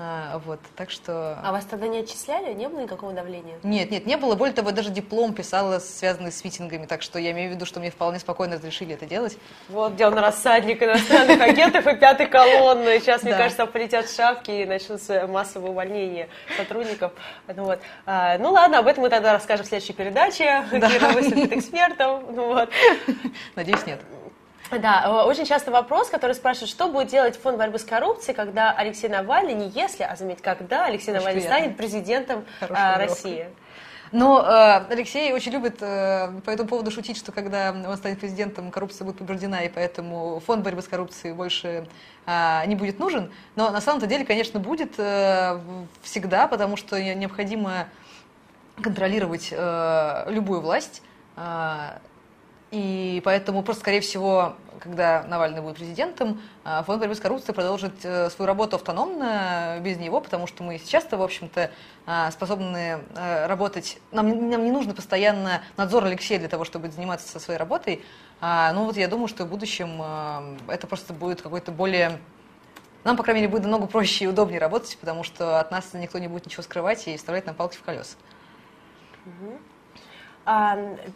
[0.03, 1.39] А, вот, так что...
[1.45, 2.55] А вас тогда не отчисляли?
[2.55, 3.59] Не было никакого давления?
[3.63, 4.35] Нет, нет, не было.
[4.35, 7.67] Более того, я даже диплом писала, связанный с митингами, так что я имею в виду,
[7.67, 9.37] что мне вполне спокойно разрешили это делать.
[9.69, 12.99] Вот где он рассадник иностранных агентов и пятой колонны.
[12.99, 17.13] Сейчас, мне кажется, полетят шапки и начнутся массовые увольнения сотрудников.
[17.55, 17.81] Ну, вот.
[18.07, 20.65] А, ну ладно, об этом мы тогда расскажем в следующей передаче.
[20.71, 22.25] Кира выступит экспертом.
[22.35, 22.67] Ну.
[23.55, 24.01] Надеюсь, нет.
[24.71, 28.73] Да, э, очень часто вопрос, который спрашивают, что будет делать фонд борьбы с коррупцией, когда
[28.73, 31.59] Алексей Навальный, не если, а заметь, когда Алексей Очень Навальный приятно.
[31.59, 33.23] станет президентом Хорошая а, формулировка.
[33.25, 33.47] России.
[34.13, 38.71] Но э, Алексей очень любит э, по этому поводу шутить, что когда он станет президентом,
[38.73, 41.87] коррупция будет побеждена, и поэтому фонд борьбы с коррупцией больше
[42.27, 43.33] э, не будет нужен.
[43.55, 45.61] Но на самом-то деле, конечно, будет э,
[46.03, 47.87] всегда, потому что не- необходимо
[48.83, 51.03] контролировать э, любую власть.
[51.37, 51.99] э,
[52.71, 57.93] и поэтому просто, скорее всего, когда Навальный будет президентом, а, фонд борьбы с коррупцией продолжит
[58.05, 61.71] э, свою работу автономно, без него, потому что мы сейчас-то, в общем-то,
[62.31, 63.99] способны э, работать.
[64.11, 68.03] Нам, нам не нужно постоянно надзор Алексея для того, чтобы заниматься своей работой.
[68.41, 72.19] А, Ну вот я думаю, что в будущем э, это просто будет какой-то более...
[73.05, 76.19] Нам, по крайней мере, будет намного проще и удобнее работать, потому что от нас никто
[76.19, 78.17] не будет ничего скрывать и вставлять нам палки в колеса.
[79.27, 79.70] А,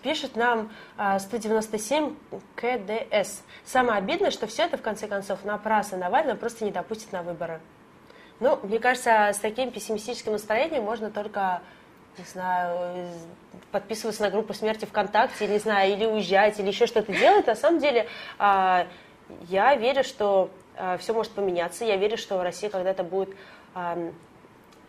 [0.03, 2.15] пишет нам а, 197
[2.55, 3.43] КДС.
[3.65, 7.61] Самое обидное, что все это, в конце концов, напрасно Навального просто не допустит на выборы.
[8.41, 11.63] Ну, мне кажется, с таким пессимистическим настроением можно только,
[12.19, 13.09] не знаю,
[13.71, 17.47] подписываться на группу смерти ВКонтакте, не знаю, или уезжать, или еще что-то делать.
[17.47, 18.07] На самом деле,
[18.39, 18.87] а,
[19.49, 20.51] я верю, что
[20.99, 21.85] все может поменяться.
[21.85, 23.31] Я верю, что Россия когда-то будет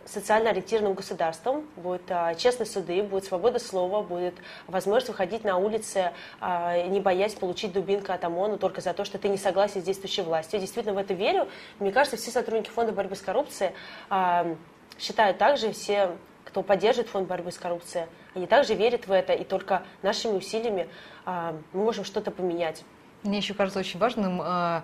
[0.06, 4.34] социально ориентированным государством, будут а, честные суды, будет свобода слова, будет
[4.66, 9.18] возможность выходить на улицы, а, не боясь получить дубинку от ОМОНа только за то, что
[9.18, 10.58] ты не согласен с действующей властью.
[10.58, 11.48] Я действительно в это верю.
[11.80, 13.72] Мне кажется, все сотрудники Фонда борьбы с коррупцией
[14.08, 14.56] а,
[14.98, 19.44] считают также, все, кто поддерживает Фонд борьбы с коррупцией, они также верят в это, и
[19.44, 20.88] только нашими усилиями
[21.24, 22.84] а, мы можем что-то поменять.
[23.22, 24.82] Мне еще кажется очень важным, э,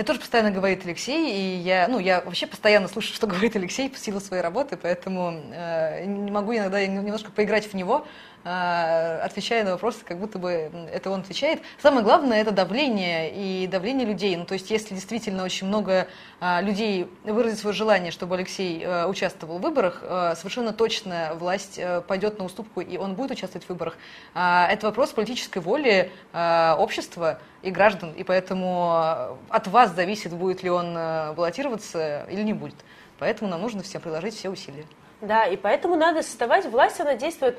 [0.00, 3.90] это тоже постоянно говорит Алексей, и я, ну, я вообще постоянно слушаю, что говорит Алексей
[3.90, 8.06] по силу своей работы, поэтому э, могу иногда немножко поиграть в него.
[8.42, 10.50] А, отвечая на вопросы, как будто бы
[10.92, 11.60] это он отвечает.
[11.82, 14.34] Самое главное– это давление и давление людей.
[14.36, 16.08] Ну, то есть, если действительно очень много
[16.40, 20.02] а, людей выразит свое желание, чтобы Алексей а, участвовал в выборах,
[20.36, 23.96] совершенно точно власть пойдет на уступку, и он будет участвовать в выборах.
[24.34, 30.94] Это вопрос политической воли общества и граждан, и поэтому от вас зависит, будет ли он
[30.94, 32.76] баллотироваться или не будет.
[33.18, 34.86] Поэтому нам нужно всем приложить все усилия.
[35.20, 37.58] Да, и поэтому надо создавать власть, она действует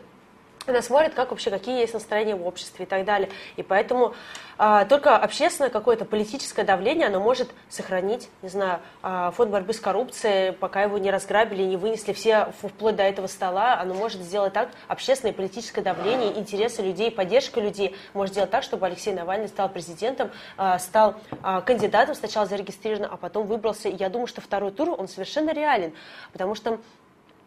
[0.68, 3.30] она смотрит, как вообще, какие есть настроения в обществе и так далее.
[3.56, 4.14] И поэтому
[4.58, 9.80] а, только общественное какое-то политическое давление, оно может сохранить, не знаю, а, фонд борьбы с
[9.80, 14.54] коррупцией, пока его не разграбили, не вынесли все вплоть до этого стола, оно может сделать
[14.54, 19.70] так, общественное политическое давление, интересы людей, поддержка людей может сделать так, чтобы Алексей Навальный стал
[19.70, 23.90] президентом, а, стал а, кандидатом, сначала зарегистрирован, а потом выбрался.
[23.90, 25.94] И я думаю, что второй тур, он совершенно реален,
[26.32, 26.80] потому что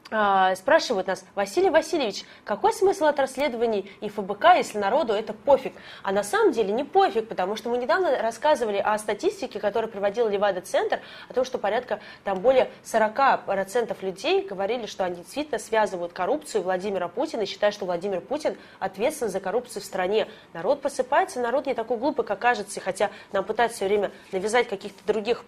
[0.09, 5.73] спрашивают нас, Василий Васильевич, какой смысл от расследований и ФБК, если народу это пофиг?
[6.03, 10.29] А на самом деле не пофиг, потому что мы недавно рассказывали о статистике, которую приводил
[10.29, 16.63] Левада-центр, о том, что порядка там более 40% людей говорили, что они действительно связывают коррупцию
[16.63, 20.29] Владимира Путина и считают, что Владимир Путин ответственен за коррупцию в стране.
[20.53, 25.05] Народ просыпается, народ не такой глупый, как кажется, хотя нам пытаются все время навязать каких-то
[25.07, 25.45] других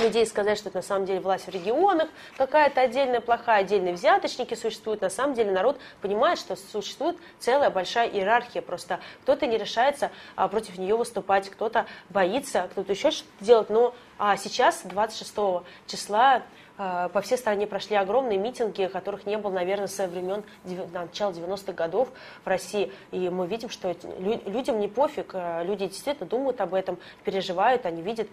[0.00, 4.54] людей сказать, что это на самом деле власть в регионах, какая-то отдельная плохая, отдельные взяточники
[4.54, 5.00] существуют.
[5.00, 8.62] На самом деле народ понимает, что существует целая большая иерархия.
[8.62, 13.70] Просто кто-то не решается а, против нее выступать, кто-то боится, кто-то еще что-то делать.
[13.70, 16.42] Но а сейчас, 26 числа,
[16.76, 20.44] а, по всей стране прошли огромные митинги, которых не было, наверное, со времен
[20.92, 22.08] начала 90-х годов
[22.44, 22.92] в России.
[23.10, 28.00] И мы видим, что людям не пофиг, а, люди действительно думают об этом, переживают, они
[28.00, 28.28] видят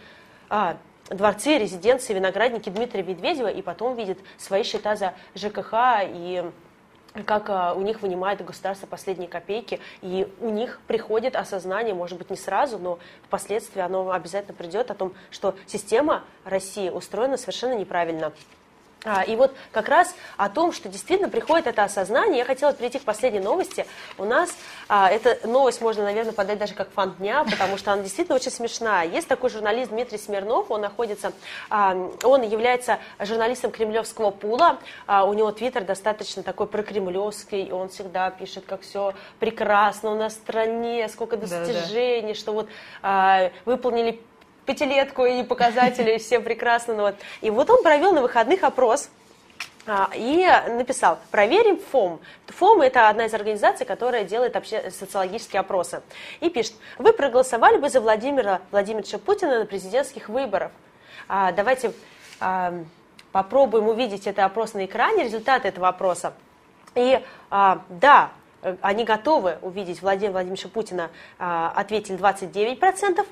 [0.49, 0.77] а,
[1.09, 6.43] дворцы, резиденции, виноградники Дмитрия Медведева, и потом видит свои счета за ЖКХ и
[7.25, 12.29] как а, у них вынимает государство последние копейки, и у них приходит осознание, может быть,
[12.29, 18.33] не сразу, но впоследствии оно обязательно придет о том, что система России устроена совершенно неправильно.
[19.05, 22.99] А, и вот как раз о том, что действительно приходит это осознание, я хотела перейти
[22.99, 23.85] к последней новости.
[24.17, 24.49] У нас
[24.89, 28.51] а, эта новость можно, наверное, подать даже как фан дня, потому что она действительно очень
[28.51, 29.07] смешная.
[29.07, 31.31] Есть такой журналист Дмитрий Смирнов, он находится,
[31.69, 37.89] а, он является журналистом кремлевского пула, а, у него твиттер достаточно такой прокремлевский, и он
[37.89, 42.33] всегда пишет, как все прекрасно у нас в стране, сколько достижений, да, да.
[42.33, 42.67] что вот
[43.01, 44.19] а, выполнили
[44.65, 46.93] пятилетку и показатели все прекрасно.
[46.93, 47.15] Ну вот.
[47.41, 49.09] И вот он провел на выходных опрос,
[49.87, 52.19] а, и написал, проверим ФОМ.
[52.47, 54.89] ФОМ– это одна из организаций, которая делает обще...
[54.89, 56.01] социологические опросы.
[56.39, 60.71] И пишет, вы проголосовали бы за Владимира Владимировича Путина на президентских выборах.
[61.27, 61.93] А, давайте
[62.39, 62.73] а,
[63.31, 66.33] попробуем увидеть этот опрос на экране, результаты этого опроса.
[66.95, 68.31] И а, да,
[68.81, 73.25] они готовы увидеть Владимира Владимировича Путина, а, ответили 29%,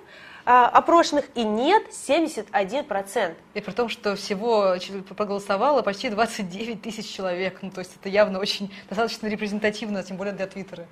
[0.46, 3.36] а, опрошенных, и нет 71%.
[3.54, 4.76] И при том, что всего
[5.16, 7.60] проголосовало почти 29 тысяч человек.
[7.62, 10.88] Ну, то есть это явно очень достаточно репрезентативно, тем более для Твиттера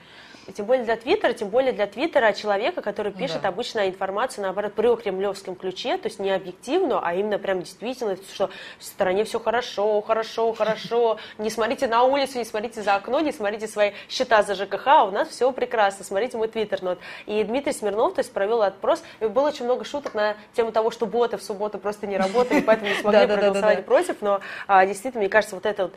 [0.55, 3.49] тем более для Твиттера, тем более для Твиттера человека, который пишет да.
[3.49, 8.49] обычно информацию, наоборот, при кремлевском ключе, то есть не объективно, а именно прям действительно, что
[8.79, 13.31] в стране все хорошо, хорошо, хорошо, не смотрите на улицу, не смотрите за окно, не
[13.31, 16.79] смотрите свои счета за ЖКХ, а у нас все прекрасно, смотрите мой Твиттер.
[16.81, 20.71] Ну, и Дмитрий Смирнов, то есть провел опрос, и было очень много шуток на тему
[20.71, 24.85] того, что боты в субботу просто не работали, поэтому не смогли проголосовать против, но а,
[24.85, 25.93] действительно, мне кажется, вот этот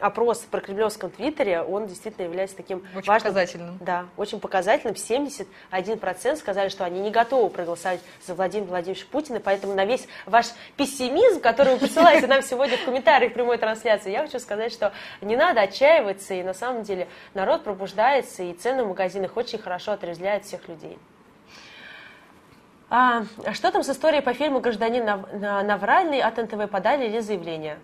[0.00, 3.78] опрос про кремлевском Твиттере, он действительно является таким важным показательным.
[3.80, 4.94] Да, очень показательным.
[4.94, 10.46] 71% сказали, что они не готовы проголосовать за Владимира Владимировича Путина, поэтому на весь ваш
[10.76, 15.36] пессимизм, который вы присылаете нам сегодня в комментариях прямой трансляции, я хочу сказать, что не
[15.36, 20.44] надо отчаиваться, и на самом деле народ пробуждается, и цены в магазинах очень хорошо отрезвляют
[20.44, 20.98] всех людей.
[22.90, 25.04] А, а что там с историей по фильму «Гражданин
[25.40, 27.78] Навральный» от НТВ подали или заявление?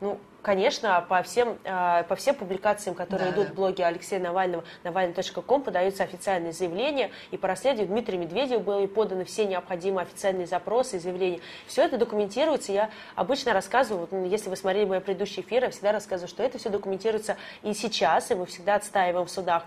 [0.00, 4.64] Ну, конечно, по всем, а, по всем публикациям, которые да, идут в блоге Алексея Навального,
[4.84, 10.96] навальный.ком, подаются официальные заявления, и по расследованию Дмитрия Медведева были поданы все необходимые официальные запросы
[10.96, 11.40] и заявления.
[11.66, 15.92] Все это документируется, я обычно рассказываю, ну, если вы смотрели мои предыдущие эфиры, я всегда
[15.92, 19.64] рассказываю, что это все документируется и сейчас, и мы всегда отстаиваем в судах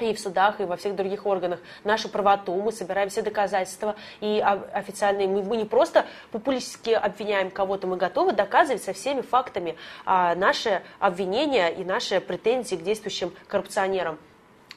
[0.00, 4.40] и в судах, и во всех других органах нашу правоту, мы собираем все доказательства, и
[4.72, 10.34] официальные, мы, мы не просто популистски обвиняем кого-то, мы готовы доказывать со всеми фактами а,
[10.34, 14.18] наши обвинения и наши претензии к действующим коррупционерам.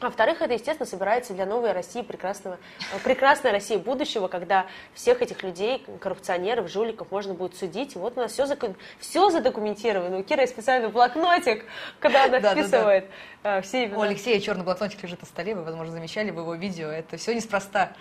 [0.02, 2.58] А во-вторых, это, естественно, собирается для новой России, прекрасного,
[2.93, 7.95] э, прекрасной России будущего, когда всех этих людей, коррупционеров, жуликов можно будет судить.
[7.95, 10.20] И вот у нас все, заку- все задокументировано.
[10.20, 11.66] У Киры специальный блокнотик,
[12.00, 13.10] когда она вписывает
[13.43, 13.97] э, все имена.
[13.97, 16.88] У Алексея черный блокнотик лежит на столе, вы, возможно, замечали в его видео.
[16.88, 17.91] Это все неспроста.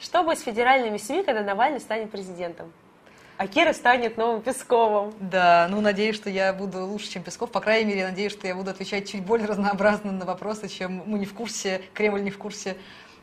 [0.00, 2.72] Что будет с федеральными СМИ, когда Навальный станет президентом?
[3.42, 5.12] А Кира станет новым Песковым.
[5.18, 7.50] Да, ну надеюсь, что я буду лучше, чем Песков.
[7.50, 11.18] По крайней мере, надеюсь, что я буду отвечать чуть более разнообразно на вопросы, чем мы
[11.18, 12.76] не в курсе, Кремль не в курсе.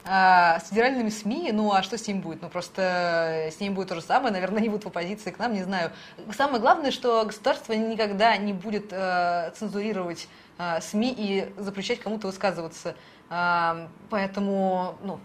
[0.04, 2.42] А, с федеральными СМИ, ну а что с ним будет?
[2.42, 5.54] Ну просто с ним будет то же самое, наверное, они будут в оппозиции к нам,
[5.54, 5.94] не знаю.
[6.36, 12.94] Самое главное, что государство никогда не будет э, цензурировать э, СМИ и запрещать кому-то высказываться.
[13.30, 15.22] А, поэтому, ну,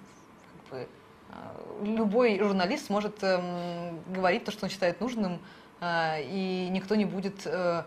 [0.71, 0.87] как бы, э,
[1.83, 5.41] любой журналист может эм, говорить то, что он считает нужным,
[5.81, 7.83] э, и никто не будет э,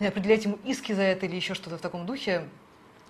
[0.00, 2.48] определять ему иски за это или еще что-то в таком духе.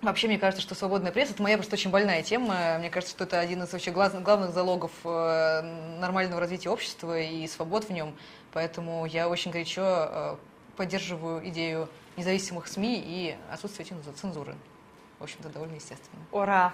[0.01, 2.77] Вообще, мне кажется, что свободная пресса– это моя просто очень больная тема.
[2.79, 7.85] Мне кажется, что это один из вообще главных залогов э, нормального развития общества и свобод
[7.85, 8.15] в нем.
[8.51, 10.37] Поэтому я очень горячо
[10.75, 11.87] поддерживаю идею
[12.17, 14.55] независимых СМИ и отсутствие цензу- цензуры.
[15.21, 16.19] В общем-то, довольно естественно.
[16.31, 16.73] Ура!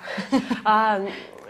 [0.64, 1.02] А,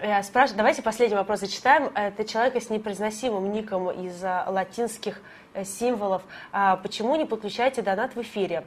[0.02, 1.92] я спрашиваю, давайте последний вопрос зачитаем.
[1.94, 5.22] Это человек с непроизносимым ником из а, латинских
[5.54, 6.24] э, символов.
[6.52, 8.66] А, почему не подключаете донат в эфире?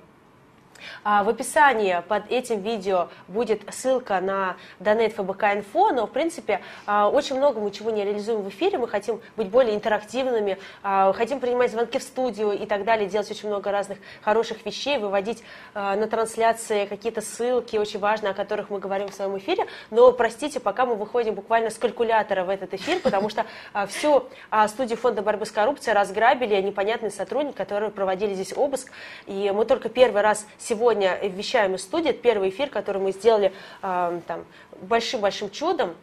[1.05, 6.61] А, В описании под этим видео будет ссылка на донейт ФБК Инфо, но, в принципе,
[6.87, 11.13] а, очень много мы чего не реализуем в эфире, мы хотим быть более интерактивными, а,
[11.13, 15.43] хотим принимать звонки в студию и так далее, делать очень много разных хороших вещей, выводить
[15.75, 20.61] на трансляции какие-то ссылки, очень важные, о которых мы говорим в своем эфире, но, простите,
[20.61, 23.47] пока мы выходим буквально с калькулятора в этот эфир, потому что
[23.89, 24.29] всю
[24.69, 28.91] студию Фонда борьбы с коррупцией разграбили непонятные сотрудники, которые проводили здесь обыск,
[29.27, 33.53] и мы только первый раз вещаем из студии, это первый эфир, который мы сделали
[33.83, 34.45] а, там
[34.83, 35.95] большим-большим чудом,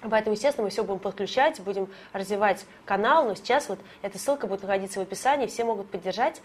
[0.00, 4.62] Поэтому, естественно, мы все будем подключать, будем развивать канал, но сейчас вот эта ссылка будет
[4.62, 6.40] находиться в описании, все могут поддержать.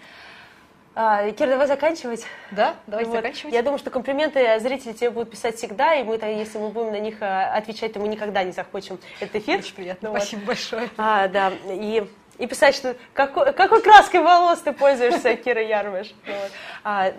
[0.96, 2.26] А, Кира, давай заканчивать.
[2.52, 3.18] Да, давайте Вот.
[3.18, 3.54] заканчивать.
[3.54, 7.00] Я думаю, что комплименты зрители тебе будут писать всегда, и мы, если мы будем на
[7.00, 9.60] них а, отвечать, то мы никогда не захочем этот эфир.
[9.60, 10.20] Очень приятно, вот.
[10.20, 10.90] спасибо большое.
[10.98, 12.08] А, да, и,
[12.38, 16.14] и писать, что какой, какой краской волос ты пользуешься, Кира Ярмыш.
[16.28, 16.52] Вот.
[16.84, 17.14] А, э,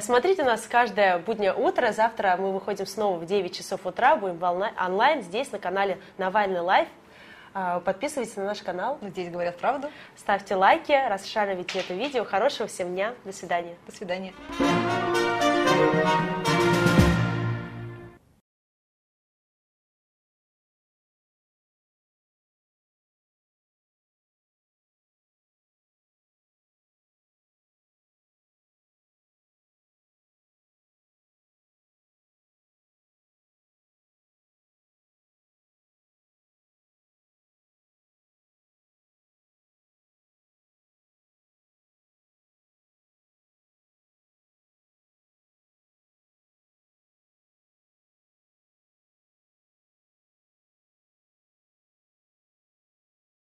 [0.00, 1.92] Смотрите нас каждое буднее утро.
[1.92, 4.16] Завтра мы выходим снова в 9 часов утра.
[4.16, 6.88] Будем онлайн здесь на канале Навальный Лайв.
[7.54, 8.98] А, Подписывайтесь на наш канал.
[9.02, 9.88] Здесь говорят правду.
[10.16, 12.24] Ставьте лайки, расшаривайте это видео.
[12.24, 13.14] Хорошего всем дня.
[13.24, 13.76] До свидания.
[13.86, 14.34] До свидания.